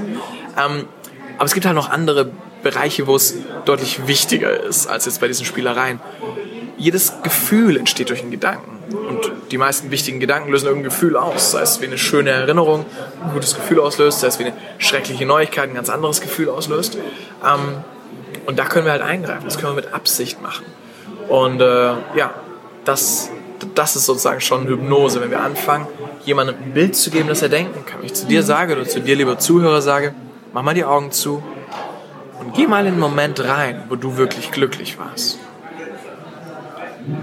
[0.58, 0.86] Ähm,
[1.36, 2.32] aber es gibt halt noch andere
[2.64, 6.00] Bereiche, wo es deutlich wichtiger ist als jetzt bei diesen Spielereien.
[6.76, 8.78] Jedes Gefühl entsteht durch einen Gedanken.
[9.08, 9.21] Und
[9.52, 11.52] die meisten wichtigen Gedanken lösen irgendein Gefühl aus.
[11.52, 12.86] Sei es wie eine schöne Erinnerung,
[13.22, 16.96] ein gutes Gefühl auslöst, sei es wie eine schreckliche Neuigkeit, ein ganz anderes Gefühl auslöst.
[16.96, 17.84] Ähm,
[18.46, 19.44] und da können wir halt eingreifen.
[19.44, 20.64] Das können wir mit Absicht machen.
[21.28, 22.34] Und äh, ja,
[22.84, 23.30] das,
[23.74, 25.86] das ist sozusagen schon Hypnose, wenn wir anfangen,
[26.24, 28.00] jemandem ein Bild zu geben, das er denken kann.
[28.00, 30.14] Wenn ich zu dir sage oder zu dir, lieber Zuhörer, sage,
[30.52, 31.42] mach mal die Augen zu
[32.40, 35.38] und geh mal in den Moment rein, wo du wirklich glücklich warst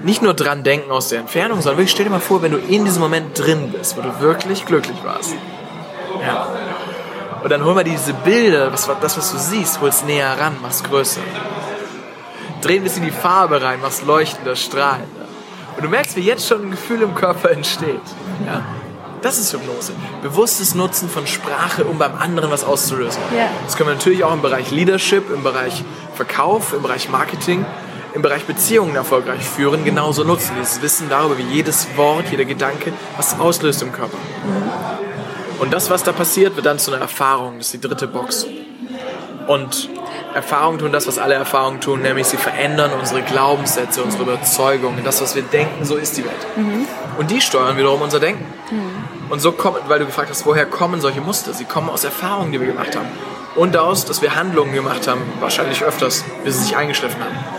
[0.04, 2.58] nicht nur dran denken aus der Entfernung, sondern wirklich stell dir mal vor, wenn du
[2.58, 5.34] in diesem Moment drin bist, wo du wirklich glücklich warst.
[6.26, 6.48] Ja.
[7.44, 10.84] Und dann hol mal diese Bilder, das, das was du siehst, holst näher ran, machst
[10.84, 11.22] größer.
[12.62, 15.08] Dreh ein bisschen die Farbe rein, machst leuchtender, strahlender.
[15.78, 18.02] Und du merkst, wie jetzt schon ein Gefühl im Körper entsteht.
[18.46, 18.62] Ja.
[19.22, 19.94] Das ist Hypnose.
[20.22, 23.22] Bewusstes Nutzen von Sprache, um beim anderen was auszulösen.
[23.36, 23.48] Ja.
[23.65, 25.84] Das können wir natürlich auch im Bereich Leadership, im Bereich
[26.15, 27.65] Verkauf, im Bereich Marketing
[28.13, 30.54] im Bereich Beziehungen erfolgreich führen, genauso nutzen.
[30.60, 34.17] Dieses Wissen darüber, wie jedes Wort, jeder Gedanke was auslöst im Körper.
[35.60, 37.58] Und das, was da passiert, wird dann zu einer Erfahrung.
[37.58, 38.45] Das ist die dritte Box.
[39.48, 39.89] Und
[40.34, 45.22] Erfahrungen tun das, was alle Erfahrungen tun, nämlich sie verändern unsere Glaubenssätze, unsere Überzeugungen, das,
[45.22, 46.48] was wir denken, so ist die Welt.
[47.17, 48.45] Und die steuern wiederum unser Denken.
[49.30, 51.54] Und so kommen, weil du gefragt hast, woher kommen solche Muster?
[51.54, 53.08] Sie kommen aus Erfahrungen, die wir gemacht haben.
[53.56, 57.59] Und daraus, dass wir Handlungen gemacht haben, wahrscheinlich öfters, bis sie sich eingeschliffen haben.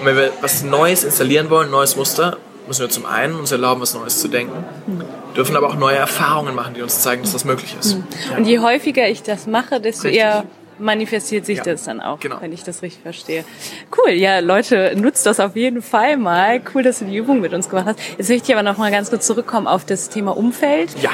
[0.00, 3.52] Und wenn wir was Neues installieren wollen, ein neues Muster, müssen wir zum einen uns
[3.52, 4.64] erlauben, was Neues zu denken,
[5.36, 7.96] dürfen aber auch neue Erfahrungen machen, die uns zeigen, dass das möglich ist.
[7.96, 8.04] Mhm.
[8.38, 10.22] Und je häufiger ich das mache, desto richtig.
[10.22, 10.44] eher
[10.78, 12.38] manifestiert sich ja, das dann auch, genau.
[12.40, 13.44] wenn ich das richtig verstehe.
[13.96, 16.62] Cool, ja, Leute, nutzt das auf jeden Fall mal.
[16.74, 17.98] Cool, dass du die Übung mit uns gemacht hast.
[18.16, 20.90] Jetzt möchte ich aber noch mal ganz kurz zurückkommen auf das Thema Umfeld.
[21.02, 21.10] Ja.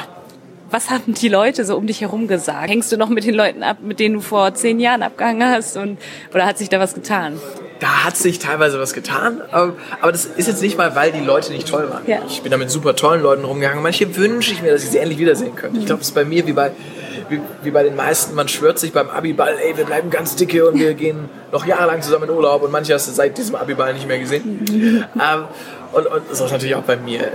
[0.71, 2.71] Was haben die Leute so um dich herum gesagt?
[2.71, 5.77] Hängst du noch mit den Leuten ab, mit denen du vor zehn Jahren abgehangen hast?
[5.77, 5.99] Und,
[6.33, 7.41] oder hat sich da was getan?
[7.81, 9.43] Da hat sich teilweise was getan.
[9.51, 12.03] Aber das ist jetzt nicht mal, weil die Leute nicht toll waren.
[12.07, 12.19] Ja.
[12.29, 13.83] Ich bin da mit super tollen Leuten rumgegangen.
[13.83, 15.79] Manche wünsche ich mir, dass ich sie endlich wiedersehen könnte.
[15.79, 16.73] Ich glaube, es ist bei mir wie bei,
[17.29, 18.35] wie, wie, bei den meisten.
[18.35, 22.03] Man schwört sich beim Abiball, ey, wir bleiben ganz dicke und wir gehen noch jahrelang
[22.03, 22.63] zusammen in Urlaub.
[22.63, 25.07] Und manche hast du seit diesem Abiball nicht mehr gesehen.
[25.15, 25.45] ähm,
[25.93, 27.33] und, und so ist natürlich auch bei mir.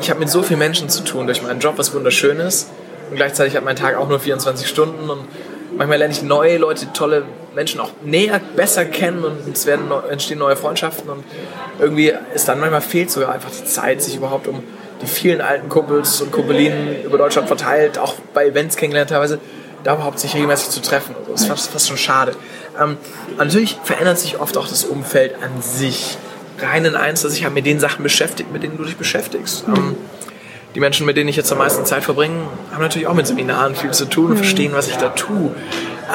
[0.00, 2.70] Ich habe mit so vielen Menschen zu tun durch meinen Job, was wunderschön ist.
[3.10, 5.08] Und gleichzeitig hat mein Tag auch nur 24 Stunden.
[5.10, 5.26] Und
[5.76, 7.24] manchmal lerne ich neue Leute, tolle
[7.56, 11.24] Menschen auch näher, besser kennen und es werden, entstehen neue Freundschaften und
[11.80, 14.62] irgendwie ist dann manchmal fehlt sogar einfach die Zeit, sich überhaupt um
[15.00, 19.40] die vielen alten Kumpels und Kumpelinen über Deutschland verteilt, auch bei Events kennengelernt teilweise,
[19.84, 21.14] da überhaupt sich regelmäßig zu treffen.
[21.30, 22.36] Das ist fast, fast schon schade.
[22.78, 22.98] Ähm,
[23.38, 26.18] natürlich verändert sich oft auch das Umfeld an sich.
[26.58, 29.64] Rein in eins, dass ich halt mit den Sachen beschäftigt, mit denen du dich beschäftigst.
[29.66, 29.96] Ähm,
[30.74, 33.74] die Menschen, mit denen ich jetzt am meisten Zeit verbringe, haben natürlich auch mit Seminaren
[33.74, 34.38] viel zu tun und mhm.
[34.38, 35.54] verstehen, was ich da tue.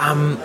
[0.08, 0.38] Ähm,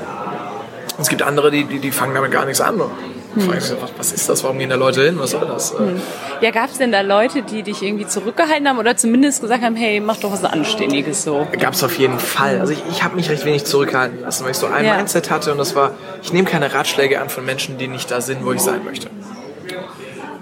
[0.99, 2.79] es gibt andere, die, die, die fangen damit gar nichts an.
[2.79, 3.49] Hm.
[3.49, 4.43] Was, was ist das?
[4.45, 5.19] Warum gehen da Leute hin?
[5.19, 5.79] Was soll das?
[5.79, 6.01] Hm.
[6.41, 9.77] Ja, gab es denn da Leute, die dich irgendwie zurückgehalten haben oder zumindest gesagt haben,
[9.77, 11.47] hey, mach doch was Anständiges so?
[11.59, 12.61] Gab es auf jeden Fall.
[12.61, 14.97] Also ich, ich habe mich recht wenig zurückhalten lassen, weil ich so ein ja.
[14.97, 18.21] Mindset hatte und das war, ich nehme keine Ratschläge an von Menschen, die nicht da
[18.21, 19.11] sind, wo ich sein möchte.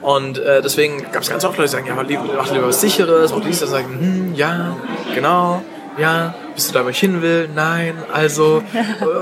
[0.01, 2.69] Und äh, deswegen gab es ganz oft Leute, die sagen, ja, mach lieber, mach lieber
[2.69, 4.77] was Sicheres, mach dies, dann sagen, hm, ja,
[5.15, 5.63] genau,
[5.99, 7.49] ja, bist du da, wo ich hin will?
[7.55, 8.63] Nein, also.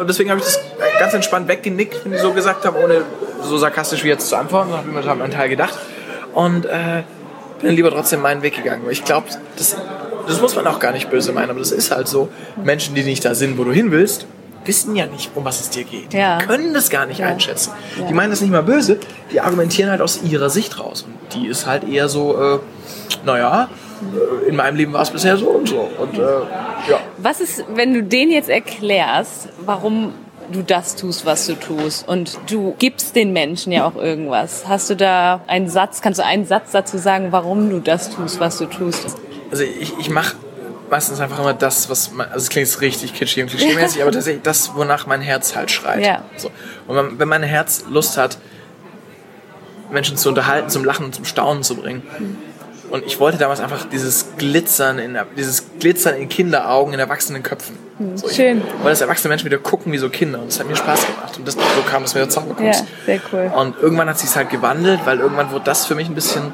[0.00, 0.60] Und deswegen habe ich das
[0.98, 3.02] ganz entspannt weggenickt, wenn die so gesagt haben, ohne
[3.42, 4.70] so sarkastisch wie jetzt zu antworten.
[4.70, 5.74] Da habe ich mir einen Teil gedacht.
[6.34, 7.02] Und äh,
[7.60, 8.84] bin lieber trotzdem meinen Weg gegangen.
[8.84, 9.76] Weil ich glaube, das,
[10.26, 12.28] das muss man auch gar nicht böse meinen, aber das ist halt so.
[12.62, 14.26] Menschen, die nicht da sind, wo du hin willst,
[14.64, 16.14] wissen ja nicht, um was es dir geht.
[16.14, 16.38] Ja.
[16.38, 17.26] Die können das gar nicht ja.
[17.26, 17.72] einschätzen.
[17.98, 18.06] Ja.
[18.06, 18.98] Die meinen das nicht mal böse,
[19.32, 21.02] die argumentieren halt aus ihrer Sicht raus.
[21.02, 22.58] Und die ist halt eher so, äh,
[23.24, 23.81] naja, äh,
[24.46, 25.88] in meinem Leben war es bisher so und so.
[25.98, 27.00] Und, äh, ja.
[27.18, 30.14] Was ist, wenn du denen jetzt erklärst, warum
[30.50, 34.68] du das tust, was du tust und du gibst den Menschen ja auch irgendwas.
[34.68, 38.40] Hast du da einen Satz, kannst du einen Satz dazu sagen, warum du das tust,
[38.40, 39.16] was du tust?
[39.50, 40.36] Also ich, ich mache
[40.90, 44.12] meistens einfach immer das, was man, also es klingt jetzt richtig kitschig und klischee-mäßig, aber
[44.12, 46.04] tatsächlich das, wonach mein Herz halt schreit.
[46.04, 46.22] Ja.
[46.36, 46.50] So.
[46.86, 48.36] Und wenn, wenn mein Herz Lust hat,
[49.90, 52.51] Menschen zu unterhalten, zum Lachen und zum Staunen zu bringen, mhm
[52.92, 57.78] Und ich wollte damals einfach dieses Glitzern in, dieses Glitzern in Kinderaugen in erwachsenen Köpfen.
[58.16, 58.60] So, Schön.
[58.60, 60.40] Wollte, dass erwachsene Menschen wieder gucken wie so Kinder.
[60.40, 61.38] Und das hat mir Spaß gemacht.
[61.38, 62.70] Und das, so kam es mir zusammengekommen.
[62.70, 63.50] Ja, sehr cool.
[63.56, 66.52] Und irgendwann hat sich halt gewandelt, weil irgendwann wurde das für mich ein bisschen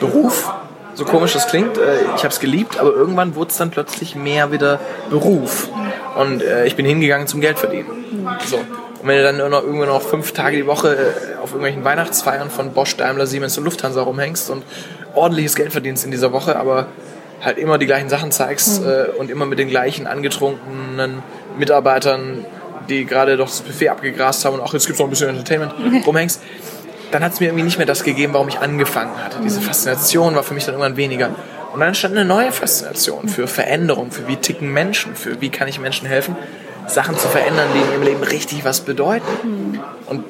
[0.00, 0.52] Beruf.
[0.92, 4.14] So komisch das klingt, äh, ich habe es geliebt, aber irgendwann wurde es dann plötzlich
[4.14, 5.70] mehr wieder Beruf.
[6.14, 7.86] Und äh, ich bin hingegangen zum Geld verdienen.
[8.44, 8.56] So.
[8.56, 12.50] Und wenn du dann noch, irgendwo noch fünf Tage die Woche äh, auf irgendwelchen Weihnachtsfeiern
[12.50, 14.62] von Bosch, Daimler, Siemens und Lufthansa rumhängst und
[15.14, 16.86] ordentliches Geld verdienst in dieser Woche, aber
[17.42, 21.22] halt immer die gleichen Sachen zeigst äh, und immer mit den gleichen angetrunkenen
[21.58, 22.44] Mitarbeitern,
[22.88, 25.30] die gerade doch das Buffet abgegrast haben und auch jetzt gibt es noch ein bisschen
[25.30, 25.72] Entertainment
[26.06, 26.40] rumhängst,
[27.10, 29.38] dann hat es mir irgendwie nicht mehr das gegeben, warum ich angefangen hatte.
[29.42, 31.30] Diese Faszination war für mich dann irgendwann weniger.
[31.72, 35.68] Und dann entstand eine neue Faszination für Veränderung, für wie ticken Menschen, für wie kann
[35.68, 36.36] ich Menschen helfen,
[36.86, 39.80] Sachen zu verändern, die in ihrem Leben richtig was bedeuten.
[40.06, 40.24] Und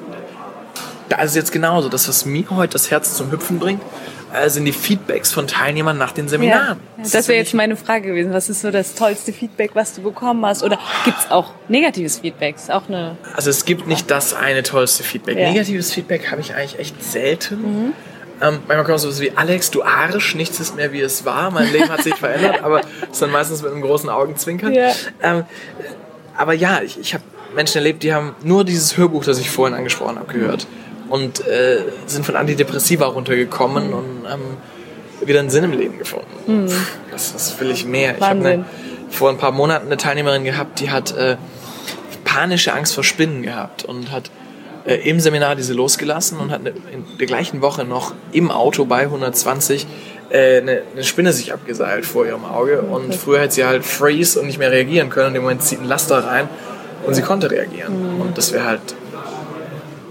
[1.09, 1.89] da ist es jetzt genauso.
[1.89, 3.81] Das, was mir heute das Herz zum Hüpfen bringt,
[4.47, 6.79] sind die Feedbacks von Teilnehmern nach den Seminaren.
[6.97, 8.33] Ja, das wäre jetzt meine Frage gewesen.
[8.33, 10.63] Was ist so das tollste Feedback, was du bekommen hast?
[10.63, 12.55] Oder gibt es auch negatives Feedback?
[12.55, 15.37] Ist auch eine Also es gibt nicht das eine tollste Feedback.
[15.37, 15.49] Ja.
[15.49, 17.93] Negatives Feedback habe ich eigentlich echt selten.
[18.41, 21.51] Ähm, manchmal kommt sowas wie Alex, du Arsch, nichts ist mehr wie es war.
[21.51, 24.73] Mein Leben hat sich verändert, aber das ist dann meistens mit einem großen Augenzwinkern.
[24.73, 24.91] Ja.
[25.21, 25.43] Ähm,
[26.35, 27.23] aber ja, ich, ich habe
[27.55, 30.65] Menschen erlebt, die haben nur dieses Hörbuch, das ich vorhin angesprochen habe, gehört
[31.11, 34.57] und äh, sind von Antidepressiva runtergekommen und haben
[35.23, 36.67] wieder einen Sinn im Leben gefunden.
[36.67, 38.15] Pff, Das, das will ich mehr.
[38.17, 38.65] Ich habe Wahnsinn.
[39.09, 41.37] vor ein paar Monaten eine Teilnehmerin gehabt, die hat äh,
[42.23, 44.31] panische Angst vor Spinnen gehabt und hat
[44.85, 48.85] äh, im Seminar diese losgelassen und hat eine, in der gleichen Woche noch im Auto
[48.85, 49.85] bei 120
[50.29, 54.39] äh, eine, eine Spinne sich abgeseilt vor ihrem Auge und früher hätte sie halt freeze
[54.39, 56.47] und nicht mehr reagieren können und im Moment zieht ein Laster rein
[57.05, 58.81] und sie konnte reagieren und das wäre halt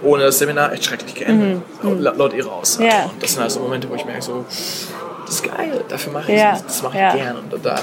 [0.03, 2.89] ohne das Seminar echt schrecklich geendet, laut, laut ihrer Aussage.
[2.89, 3.05] Ja.
[3.13, 4.45] Und das sind halt so Momente, wo ich merke so,
[5.27, 6.53] das ist geil, dafür mache ich Ja.
[6.53, 7.15] das, das mache ich Ja.
[7.15, 7.81] gern und da,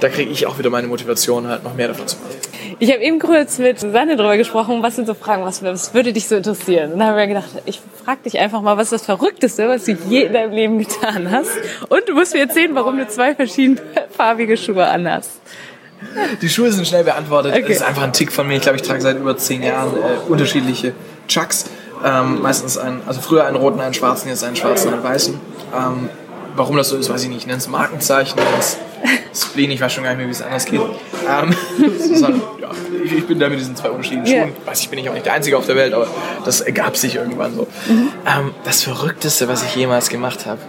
[0.00, 2.28] da kriege ich auch wieder meine Motivation halt noch mehr davon zu machen.
[2.78, 6.12] Ich habe eben kurz mit Susanne drüber gesprochen, was sind so Fragen, was, was würde
[6.12, 6.92] dich so interessieren?
[6.92, 9.84] Und dann haben wir gedacht, ich frage dich einfach mal, was ist das Verrückteste, was
[9.84, 11.50] du je in deinem Leben getan hast?
[11.88, 15.30] Und du musst mir erzählen, warum du zwei verschiedenfarbige Schuhe anhast.
[16.40, 17.52] Die Schuhe sind schnell beantwortet.
[17.52, 17.62] Okay.
[17.62, 18.56] Das ist einfach ein Tick von mir.
[18.56, 20.94] Ich glaube, ich trage seit über zehn Jahren äh, unterschiedliche
[21.28, 21.66] Chucks.
[22.04, 25.34] Ähm, meistens einen, also früher einen roten, einen schwarzen, jetzt einen schwarzen, einen weißen.
[25.74, 26.08] Ähm,
[26.56, 27.38] warum das so ist, weiß ich nicht.
[27.38, 28.76] Ich nenne es Markenzeichen, es
[29.34, 29.70] Spleen.
[29.70, 30.80] Ich weiß schon gar nicht mehr, wie es anders geht.
[30.80, 31.56] Ähm,
[32.10, 32.70] das halt, ja,
[33.04, 34.26] ich, ich bin da mit diesen zwei unterschiedlichen.
[34.26, 34.52] Schuhen.
[34.64, 36.06] Weiß ich, bin ich auch nicht der Einzige auf der Welt, aber
[36.44, 37.66] das ergab sich irgendwann so.
[37.88, 40.60] Ähm, das Verrückteste, was ich jemals gemacht habe.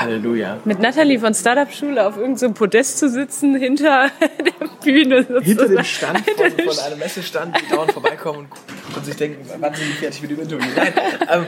[0.00, 0.58] Halleluja.
[0.64, 5.44] Mit Natalie von Startup Schule auf irgendeinem Podest zu sitzen, hinter der Bühne sozusagen.
[5.44, 8.48] hinter dem Stand von, von einem Messestand, die dauernd vorbeikommen
[8.88, 10.66] und, und sich denken, wann sind die fertig mit dem Interview?
[10.76, 10.92] Nein,
[11.30, 11.46] ähm,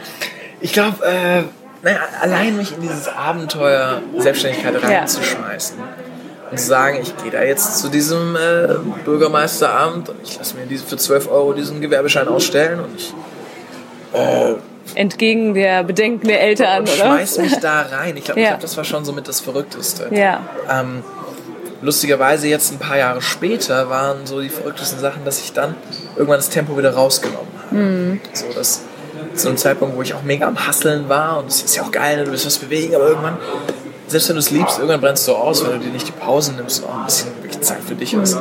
[0.61, 1.43] ich glaube, äh,
[1.83, 5.79] naja, allein mich in dieses Abenteuer Selbstständigkeit reinzuschmeißen
[6.51, 10.67] und zu sagen, ich gehe da jetzt zu diesem äh, Bürgermeisteramt und ich lasse mir
[10.67, 13.13] diese, für 12 Euro diesen Gewerbeschein ausstellen und ich
[14.95, 16.97] Entgegen der Bedenken der Eltern, und oder?
[16.97, 18.17] schmeiß mich da rein.
[18.17, 18.49] Ich glaube, Ja.
[18.51, 20.09] glaub, das war schon so mit das Verrückteste.
[20.11, 20.41] Ja.
[20.71, 21.03] Ähm,
[21.83, 25.75] lustigerweise jetzt ein paar Jahre später waren so die verrücktesten Sachen, dass ich dann
[26.17, 28.19] irgendwann das Tempo wieder rausgenommen habe.
[28.33, 28.83] So, dass
[29.35, 31.91] zu einem Zeitpunkt, wo ich auch mega am Hasseln war und es ist ja auch
[31.93, 33.37] geil, du willst was bewegen, aber irgendwann,
[34.09, 36.57] selbst wenn du es liebst, irgendwann brennst du aus, weil du dir nicht die Pausen
[36.57, 38.37] nimmst und auch ein bisschen wirklich Zeit für dich hast.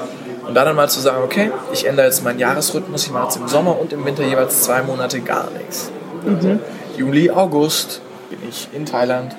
[0.48, 3.36] Und da dann mal zu sagen, okay, ich ändere jetzt meinen Jahresrhythmus, ich mache jetzt
[3.36, 5.92] im Sommer und im Winter jeweils zwei Monate gar nichts.
[6.28, 6.60] Also
[6.98, 9.36] Juli, August bin ich in Thailand.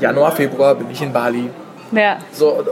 [0.00, 1.48] Januar, Februar bin ich in Bali.
[1.92, 2.18] Ja.
[2.32, 2.64] So,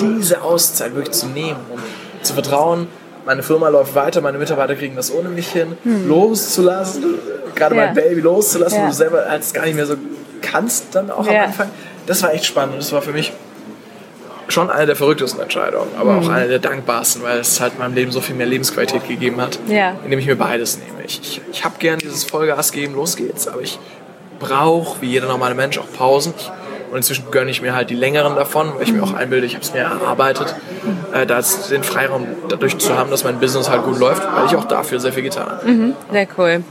[0.00, 1.80] diese Auszeit wirklich zu nehmen und
[2.26, 2.88] zu vertrauen,
[3.24, 7.04] meine Firma läuft weiter, meine Mitarbeiter kriegen das ohne mich hin, loszulassen,
[7.54, 7.80] gerade Hm.
[7.80, 7.86] Ja.
[7.86, 8.84] mein Baby loszulassen, Ja.
[8.84, 9.94] wo du selber als gar nicht mehr so
[10.42, 11.40] kannst dann auch Ja.
[11.44, 11.70] am Anfang.
[12.06, 13.32] Das war echt spannend und das war für mich
[14.48, 16.18] schon eine der verrücktesten Entscheidungen, aber Hm.
[16.24, 19.58] auch eine der dankbarsten, weil es halt meinem Leben so viel mehr Lebensqualität gegeben hat,
[19.68, 19.96] Ja.
[20.04, 21.04] indem ich mir beides nehme.
[21.04, 23.78] Ich, ich, ich habe gern dieses Vollgas geben, los geht's, aber ich
[24.38, 26.34] brauche, wie jeder normale Mensch, auch Pausen.
[26.38, 26.50] Ich,
[26.90, 29.54] und inzwischen gönne ich mir halt die längeren davon, weil ich mir auch einbilde, ich
[29.54, 30.54] habe es mir erarbeitet,
[31.12, 34.56] äh, da den Freiraum dadurch zu haben, dass mein Business halt gut läuft, weil ich
[34.56, 35.94] auch dafür sehr viel getan habe.
[36.12, 36.62] Sehr cool.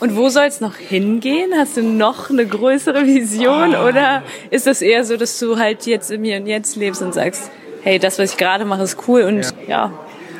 [0.00, 1.52] Und wo soll es noch hingehen?
[1.58, 3.74] Hast du noch eine größere Vision?
[3.74, 3.86] Ah.
[3.88, 7.14] Oder ist das eher so, dass du halt jetzt im Hier und Jetzt lebst und
[7.14, 7.50] sagst,
[7.82, 9.92] hey, das, was ich gerade mache, ist cool und ja.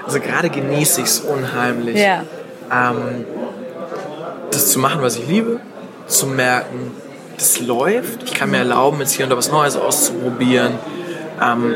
[0.05, 2.23] Also gerade genieße ich es unheimlich, Ja.
[2.73, 3.25] ähm,
[4.51, 5.61] das zu machen, was ich liebe,
[6.07, 6.93] zu merken,
[7.37, 8.25] das läuft.
[8.25, 10.75] Ich kann mir erlauben, jetzt hier und da was Neues auszuprobieren,
[11.43, 11.75] ähm,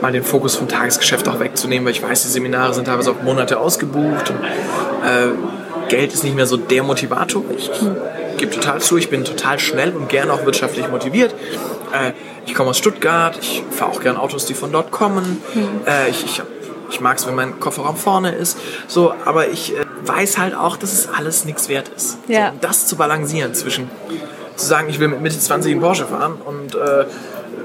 [0.00, 3.22] mal den Fokus vom Tagesgeschäft auch wegzunehmen, weil ich weiß, die Seminare sind teilweise auch
[3.22, 7.42] Monate ausgebucht und äh, Geld ist nicht mehr so der Motivator.
[7.56, 7.70] Ich,
[8.36, 11.34] gebe total zu, ich bin total schnell und gern auch wirtschaftlich motiviert.
[11.92, 12.12] Äh,
[12.44, 15.42] ich komme aus Stuttgart, ich fahre auch gern Autos, die von dort kommen.
[15.54, 15.68] Mhm.
[15.86, 16.42] Äh, ich ich,
[16.90, 18.58] ich mag es, wenn mein Kofferraum vorne ist.
[18.88, 22.18] So, aber ich äh, weiß halt auch, dass es alles nichts wert ist.
[22.28, 22.48] Ja.
[22.48, 23.90] So, um das zu balancieren zwischen
[24.56, 27.04] zu sagen, ich will mit Mitte 20 einen Porsche fahren und äh,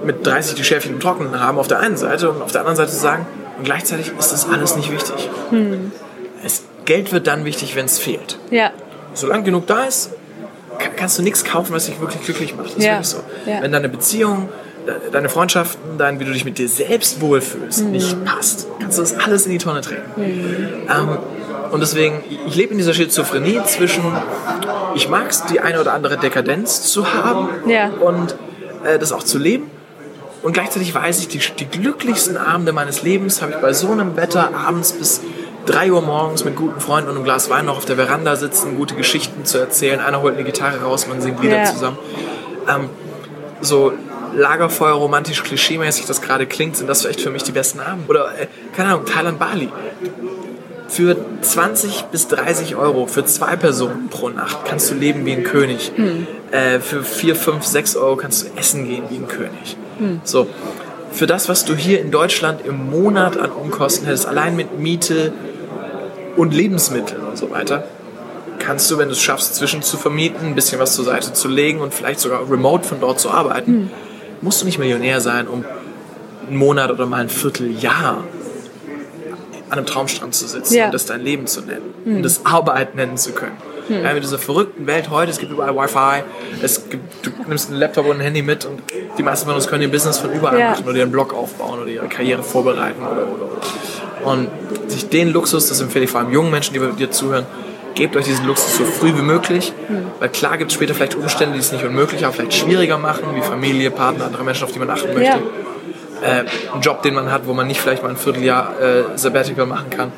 [0.03, 2.77] mit 30 die Schäfchen im Trockenen haben auf der einen Seite und auf der anderen
[2.77, 3.25] Seite zu sagen,
[3.57, 5.29] und gleichzeitig ist das alles nicht wichtig.
[5.51, 5.91] Hm.
[6.43, 8.39] Es, Geld wird dann wichtig, wenn es fehlt.
[8.49, 8.71] Ja.
[9.13, 10.11] Solange genug da ist,
[10.97, 12.67] kannst du nichts kaufen, was dich wirklich glücklich macht.
[12.69, 12.91] Das ist Ja.
[12.93, 13.17] wirklich so.
[13.45, 13.61] Ja.
[13.61, 14.49] Wenn deine Beziehung,
[14.87, 17.91] de- deine Freundschaften, dein, wie du dich mit dir selbst wohlfühlst, Mhm.
[17.91, 20.09] nicht passt, kannst du das alles in die Tonne treten.
[20.17, 21.17] Ähm,
[21.71, 24.01] und deswegen, ich lebe in dieser Schizophrenie zwischen,
[24.95, 27.89] ich mag es, die eine oder andere Dekadenz zu haben Ja.
[27.89, 28.35] und
[28.83, 29.69] äh, das auch zu leben.
[30.43, 34.15] Und gleichzeitig weiß ich, die, die glücklichsten Abende meines Lebens habe ich bei so einem
[34.15, 35.21] Wetter abends bis
[35.67, 38.75] 3 Uhr morgens mit guten Freunden und einem Glas Wein noch auf der Veranda sitzen,
[38.75, 39.99] gute Geschichten zu erzählen.
[39.99, 41.65] Einer holt eine Gitarre raus, man singt Lieder Ja.
[41.65, 41.99] zusammen.
[42.67, 42.89] Ähm,
[43.61, 43.93] so
[44.33, 48.09] Lagerfeuer, romantisch, klischeemäßig das gerade klingt, sind das vielleicht für mich die besten Abende.
[48.09, 49.69] Oder, äh, keine Ahnung, Thailand, Bali.
[50.91, 55.45] Für 20 bis 30 Euro für zwei Personen pro Nacht kannst du leben wie ein
[55.45, 55.93] König.
[56.51, 59.77] Äh, für 4, 5, 6 Euro kannst du essen gehen wie ein König.
[60.25, 60.47] So.
[61.13, 65.31] Für das, was du hier in Deutschland im Monat an Unkosten hättest, allein mit Miete
[66.35, 67.85] und Lebensmitteln und so weiter,
[68.59, 71.47] kannst du, wenn du es schaffst, zwischen zu vermieten, ein bisschen was zur Seite zu
[71.47, 73.91] legen und vielleicht sogar remote von dort zu arbeiten,
[74.41, 75.63] musst du nicht Millionär sein, um
[76.49, 78.25] einen Monat oder mal ein Vierteljahr
[79.71, 80.85] an einem Traumstrand zu sitzen Ja.
[80.85, 83.57] und das dein Leben zu nennen und das Arbeit nennen zu können.
[83.89, 86.23] Ja, mit dieser verrückten Welt heute, es gibt überall Wi-Fi,
[86.61, 88.81] es gibt, du nimmst einen Laptop und ein Handy mit und
[89.17, 90.69] die meisten von uns können ihr Business von überall Ja.
[90.71, 93.43] machen oder ihren Blog aufbauen oder ihre Karriere vorbereiten oder, oder,
[94.23, 94.27] oder.
[94.31, 94.47] Und
[94.87, 97.45] sich den Luxus, das empfehle ich vor allem jungen Menschen, die bei dir zuhören,
[97.95, 99.73] gebt euch diesen Luxus so früh wie möglich,
[100.19, 103.23] weil klar gibt es später vielleicht Umstände, die es nicht unmöglich, aber vielleicht schwieriger machen,
[103.35, 105.23] wie Familie, Partner, andere Menschen, auf die man achten möchte.
[105.23, 105.39] Ja.
[106.21, 106.45] Äh,
[106.81, 110.11] Job, den man hat, wo man nicht vielleicht mal ein Vierteljahr äh, Sabbatical machen kann.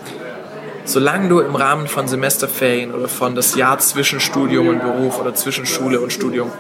[0.86, 5.34] Solange du im Rahmen von Semesterferien oder von das Jahr zwischen Studium und Beruf oder
[5.34, 6.52] zwischen Schule und Studium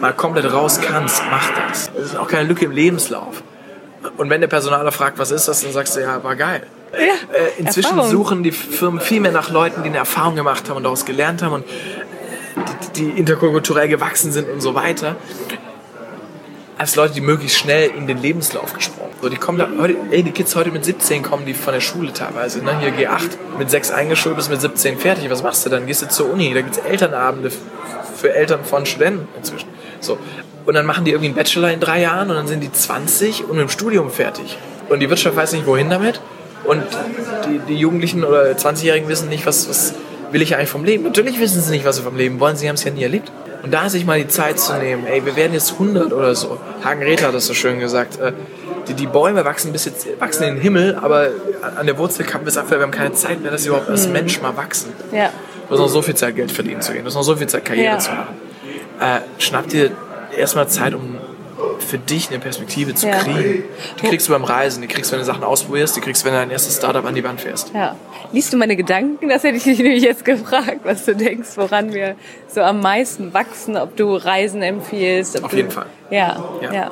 [0.00, 1.90] mal komplett raus kannst, mach das.
[1.94, 3.42] Das ist auch keine Lücke im Lebenslauf.
[4.16, 6.62] Und wenn der Personaler fragt, was ist das, dann sagst du, ja, war geil.
[6.94, 8.10] Ja, Äh, inzwischen Erfahrung.
[8.10, 11.42] suchen die Firmen viel mehr nach Leuten, die eine Erfahrung gemacht haben und daraus gelernt
[11.42, 11.64] haben und
[12.96, 15.16] die, die interkulturell gewachsen sind und so weiter,
[16.80, 19.10] als Leute, die möglichst schnell in den Lebenslauf gesprungen.
[19.20, 21.80] So, die kommen da, heute, ey, die Kids heute mit 17 kommen die von der
[21.82, 22.64] Schule teilweise.
[22.64, 22.72] Ne?
[22.80, 25.28] Hier G8, mit 6 eingeschult, bist mit 17 fertig.
[25.28, 25.86] Was machst du dann?
[25.86, 27.58] Gehst du zur Uni, da gibt's Elternabende f-
[28.16, 29.68] für Eltern von Studenten inzwischen.
[30.00, 30.16] So.
[30.64, 33.44] Und dann machen die irgendwie einen Bachelor in drei Jahren und dann sind die 20
[33.44, 34.56] und mit dem Studium fertig.
[34.88, 36.22] Und die Wirtschaft weiß nicht, wohin damit.
[36.64, 36.82] Und
[37.46, 39.92] die, die Jugendlichen oder 20-Jährigen wissen nicht, was, was
[40.32, 41.04] will ich eigentlich vom Leben.
[41.04, 43.30] Natürlich wissen sie nicht, was sie vom Leben wollen, sie haben es ja nie erlebt.
[43.62, 46.58] Und da sich mal die Zeit zu nehmen, ey, wir werden jetzt 100 oder so.
[46.82, 48.18] Hagen Räther hat das so schön gesagt.
[48.18, 48.32] Äh,
[48.88, 51.28] die, die Bäume wachsen bis jetzt wachsen in den Himmel, aber
[51.76, 52.78] an der Wurzel kappen bis Apfel.
[52.78, 54.92] Wir haben keine Zeit mehr, dass sie überhaupt als Mensch mal wachsen.
[55.12, 55.30] Ja.
[55.68, 57.02] Du hast noch so viel Zeit, Geld verdienen zu gehen.
[57.02, 57.98] Du hast noch so viel Zeit, Karriere Ja.
[57.98, 58.34] zu machen.
[59.00, 59.90] Äh, schnapp dir
[60.36, 61.18] erstmal Zeit, um
[61.82, 63.18] für dich eine Perspektive zu Ja.
[63.18, 63.64] kriegen.
[64.00, 66.26] Die kriegst du beim Reisen, die kriegst du, wenn du Sachen ausprobierst, die kriegst du,
[66.26, 67.72] wenn du dein erstes Startup an die Wand fährst.
[67.74, 67.96] Ja.
[68.32, 69.28] Liest du meine Gedanken?
[69.28, 72.16] Das hätte ich dich nämlich jetzt gefragt, was du denkst, woran wir
[72.48, 75.36] so am meisten wachsen, ob du Reisen empfiehlst.
[75.38, 75.86] Ob Auf du, jeden Fall.
[76.10, 76.72] Ja, ja.
[76.72, 76.90] Ja.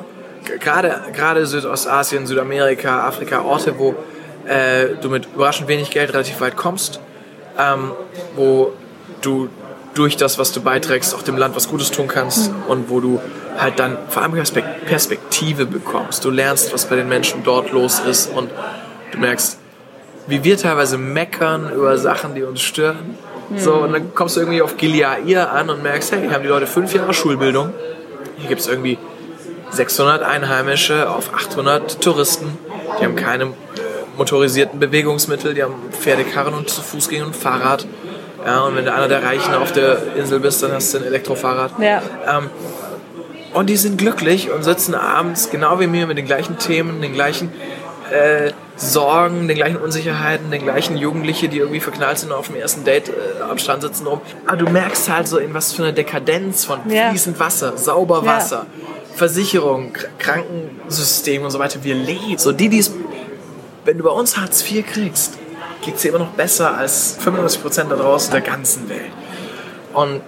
[0.59, 3.95] Gerade, gerade Südostasien, Südamerika, Afrika, Orte, wo
[4.45, 6.99] äh, du mit überraschend wenig Geld relativ weit kommst,
[7.59, 7.91] ähm,
[8.35, 8.71] wo
[9.21, 9.49] du
[9.93, 13.19] durch das, was du beiträgst, auch dem Land was Gutes tun kannst und wo du
[13.57, 16.23] halt dann vor allem Perspek- Perspektive bekommst.
[16.23, 18.49] Du lernst, was bei den Menschen dort los ist und
[19.11, 19.57] du merkst,
[20.27, 23.17] wie wir teilweise meckern über Sachen, die uns stören.
[23.57, 26.49] So, und dann kommst du irgendwie auf Gileair an und merkst, hey, hier haben die
[26.49, 27.73] Leute fünf Jahre Schulbildung.
[28.37, 28.99] Hier gibt es irgendwie
[29.71, 32.57] 600 Einheimische auf 800 Touristen.
[32.99, 33.49] Die haben keine äh,
[34.17, 37.87] motorisierten Bewegungsmittel, die haben Pferdekarren und zu Fuß gehen und Fahrrad.
[38.45, 41.03] Ja, und wenn du einer der Reichen auf der Insel bist, dann hast du ein
[41.03, 41.71] Elektrofahrrad.
[41.79, 42.01] Ja.
[42.27, 42.49] Ähm,
[43.53, 47.13] und die sind glücklich und sitzen abends genau wie mir mit den gleichen Themen, den
[47.13, 47.51] gleichen
[48.11, 52.55] äh, Sorgen, den gleichen Unsicherheiten, den gleichen Jugendliche, die irgendwie verknallt sind und auf dem
[52.55, 53.13] ersten Date äh,
[53.49, 54.21] am Strand sitzen rum.
[54.47, 57.09] Aber du merkst halt so in was für einer Dekadenz von Ja.
[57.09, 58.37] fließend Wasser, sauber Ja.
[58.37, 58.65] Wasser,
[59.15, 61.83] Versicherung, Kr- Krankensystem und so weiter.
[61.83, 62.37] Wir leben.
[62.37, 62.91] So die, die es,
[63.83, 65.37] wenn du bei uns Hartz IV kriegst,
[65.83, 69.11] kriegst du immer noch besser als 95% da draußen der ganzen Welt.
[69.93, 70.21] Und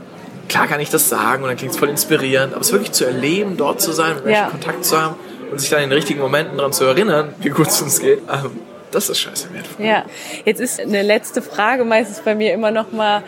[0.47, 3.05] klar kann ich das sagen und dann klingt es voll inspirierend, aber es wirklich zu
[3.05, 4.49] erleben, dort zu sein, mit Menschen Ja.
[4.49, 5.15] Kontakt zu haben
[5.51, 8.19] und sich dann in den richtigen Momenten daran zu erinnern, wie gut es uns geht,
[8.31, 8.51] ähm,
[8.91, 9.85] Das ist scheiße wertvoll.
[9.85, 10.03] Ja,
[10.43, 13.23] jetzt ist eine letzte Frage meistens bei mir immer noch mal,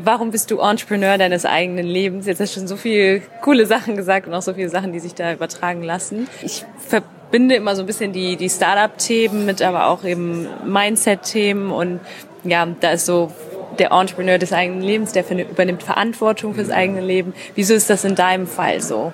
[0.00, 2.24] warum bist du Entrepreneur deines eigenen Lebens?
[2.26, 5.00] Jetzt hast du schon so viele coole Sachen gesagt und auch so viele Sachen, die
[5.00, 6.26] sich da übertragen lassen.
[6.42, 6.64] Ich
[7.30, 12.00] verbinde immer so ein bisschen die, die Startup-Themen mit aber auch eben Mindset-Themen und
[12.44, 13.32] ja, da ist so
[13.78, 17.34] der Entrepreneur des eigenen Lebens, der übernimmt Verantwortung fürs eigene Leben.
[17.54, 19.12] Wieso ist das in deinem Fall so?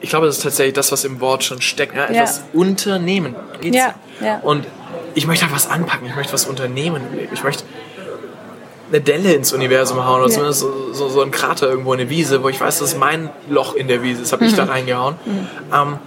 [0.00, 1.94] Ich glaube, das ist tatsächlich das, was im Wort schon steckt.
[1.94, 2.08] Ne?
[2.08, 2.60] Etwas ja.
[2.60, 3.34] Unternehmen.
[3.60, 4.38] Geht's ja, ja.
[4.40, 4.66] Und
[5.14, 7.02] ich möchte halt was anpacken, ich möchte was unternehmen.
[7.32, 7.64] Ich möchte
[8.88, 10.34] eine Delle ins Universum hauen oder ja.
[10.34, 12.98] zumindest so, so, so ein Krater irgendwo in der Wiese, wo ich weiß, das ist
[12.98, 14.50] mein Loch in der Wiese, das habe mhm.
[14.50, 15.16] ich da reingehauen.
[15.24, 15.48] Mhm.
[15.74, 15.98] Ähm,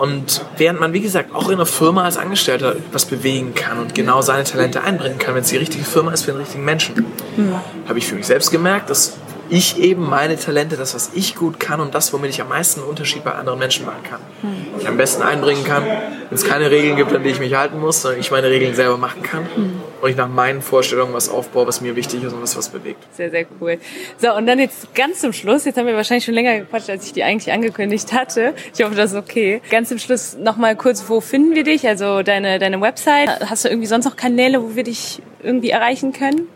[0.00, 3.94] und während man, wie gesagt, auch in einer Firma als Angestellter was bewegen kann und
[3.94, 7.04] genau seine Talente einbringen kann, wenn es die richtige Firma ist für den richtigen Menschen,
[7.36, 7.54] mhm.
[7.86, 9.18] habe ich für mich selbst gemerkt, dass
[9.50, 12.80] ich eben meine Talente, das, was ich gut kann und das, womit ich am meisten
[12.80, 14.80] einen Unterschied bei anderen Menschen machen kann, mhm.
[14.80, 17.80] ich am besten einbringen kann, wenn es keine Regeln gibt, an die ich mich halten
[17.80, 19.80] muss, sondern ich meine Regeln selber machen kann mhm.
[20.00, 23.02] und ich nach meinen Vorstellungen was aufbaue, was mir wichtig ist und was was bewegt.
[23.12, 23.78] Sehr, sehr cool.
[24.18, 27.04] So, und dann jetzt ganz zum Schluss, jetzt haben wir wahrscheinlich schon länger gequatscht, als
[27.06, 28.54] ich die eigentlich angekündigt hatte.
[28.74, 29.60] Ich hoffe, das ist okay.
[29.70, 31.86] Ganz zum Schluss nochmal kurz, wo finden wir dich?
[31.88, 33.28] Also deine, deine Website.
[33.50, 36.48] Hast du irgendwie sonst noch Kanäle, wo wir dich irgendwie erreichen können?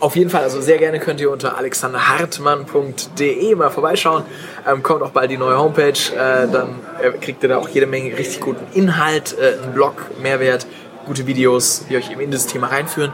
[0.00, 4.22] Auf jeden Fall, also sehr gerne könnt ihr unter alexanderhartmann.de mal vorbeischauen.
[4.66, 7.86] Ähm, kommt auch bald die neue Homepage, äh, dann äh, kriegt ihr da auch jede
[7.86, 10.66] Menge richtig guten Inhalt, äh, einen Blog, Mehrwert,
[11.04, 13.12] gute Videos, die euch eben in das Thema reinführen.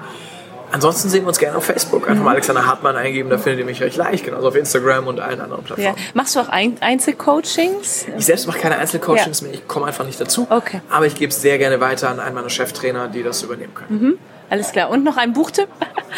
[0.73, 2.09] Ansonsten sehen wir uns gerne auf Facebook.
[2.09, 4.25] Einfach mal Alexander Hartmann eingeben, da findet ihr mich recht leicht.
[4.25, 5.97] Genauso auf Instagram und allen anderen Plattformen.
[5.97, 6.05] Ja.
[6.15, 8.07] Machst du auch Einzelcoachings?
[8.19, 9.47] Ich selbst mache keine Einzelcoachings ja.
[9.47, 9.55] mehr.
[9.55, 10.49] Ich komme einfach nicht dazu.
[10.51, 10.81] Okay.
[10.91, 14.03] Aber ich gebe es sehr gerne weiter an einen meiner Cheftrainer, die das übernehmen können.
[14.03, 14.19] Mhm.
[14.55, 14.89] Alles klar.
[14.89, 15.67] Und noch ein Buchtipp?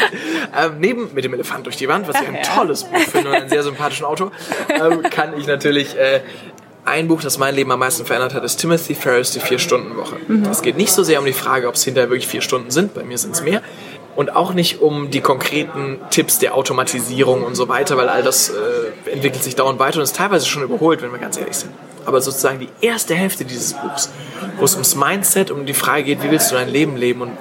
[0.55, 2.43] ähm, neben mit dem Elefant durch die Wand, was ich ein ja.
[2.43, 4.31] tolles Buch finde und einen sehr sympathischen Autor,
[4.69, 6.21] ähm, kann ich natürlich äh,
[6.85, 10.17] ein Buch, das mein Leben am meisten verändert hat, ist Timothy Ferris, die Vier-Stunden-Woche.
[10.29, 10.45] Mhm.
[10.51, 12.93] Es geht nicht so sehr um die Frage, ob es hinterher wirklich vier Stunden sind,
[12.93, 13.63] bei mir sind es mehr,
[14.17, 18.51] und auch nicht um die konkreten Tipps der Automatisierung und so weiter, weil all das
[18.51, 21.73] äh, entwickelt sich dauernd weiter und ist teilweise schon überholt, wenn wir ganz ehrlich sind.
[22.05, 24.11] Aber sozusagen die erste Hälfte dieses Buchs,
[24.59, 27.33] wo es ums Mindset, um die Frage geht, wie willst du dein Leben leben und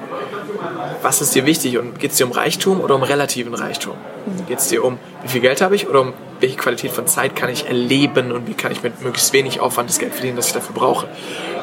[1.01, 3.95] was ist dir wichtig und geht es dir um Reichtum oder um relativen Reichtum?
[4.47, 7.35] Geht es dir um, wie viel Geld habe ich oder um welche Qualität von Zeit
[7.35, 10.47] kann ich erleben und wie kann ich mit möglichst wenig Aufwand das Geld verdienen, das
[10.47, 11.07] ich dafür brauche?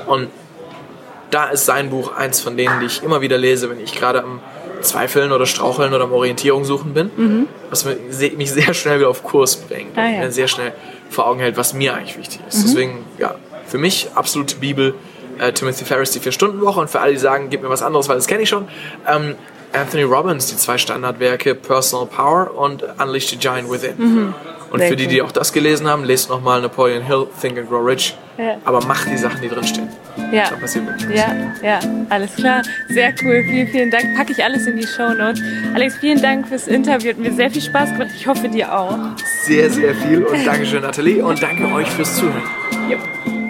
[0.07, 0.29] Und
[1.31, 4.23] da ist sein Buch eins von denen, die ich immer wieder lese, wenn ich gerade
[4.23, 4.41] am
[4.83, 7.49] Zweifeln oder Straucheln oder am Orientierung suchen bin, mhm.
[7.71, 10.25] was mich sehr schnell wieder auf Kurs bringt ah, ja.
[10.25, 10.73] und sehr schnell
[11.09, 12.59] vor Augen hält, was mir eigentlich wichtig ist.
[12.59, 12.63] Mhm.
[12.63, 13.35] Deswegen, ja,
[13.67, 14.95] für mich absolute Bibel
[15.39, 18.17] äh, Timothy Ferris die Vier-Stunden-Woche und für alle, die sagen, gib mir was anderes, weil
[18.17, 18.69] das kenne ich schon,
[19.07, 19.35] ähm,
[19.73, 23.95] Anthony Robbins, die zwei Standardwerke Personal Power und Unleash the Giant Within.
[23.97, 24.35] Mhm.
[24.71, 27.69] Und Sehr für die, die auch das gelesen haben, lest nochmal Napoleon Hill, Think and
[27.69, 28.17] Grow Rich.
[28.39, 28.57] Ja.
[28.65, 29.91] Aber macht die Sachen, die drinstehen.
[30.33, 30.45] Ja.
[30.63, 30.75] Was.
[30.75, 32.63] Ja, ja, alles klar.
[32.89, 33.45] Sehr cool.
[33.47, 34.17] Vielen, vielen Dank.
[34.17, 35.43] Packe ich alles in die Show Notes.
[35.75, 37.11] Alex, vielen Dank fürs Interview.
[37.11, 38.13] Hat mir sehr viel Spaß gemacht.
[38.17, 38.97] Ich hoffe, dir auch.
[39.43, 40.25] Sehr, sehr viel.
[40.25, 41.23] Und Dankeschön, Nathalie.
[41.23, 42.43] Und danke euch fürs Zuhören.
[42.89, 43.42] Yep.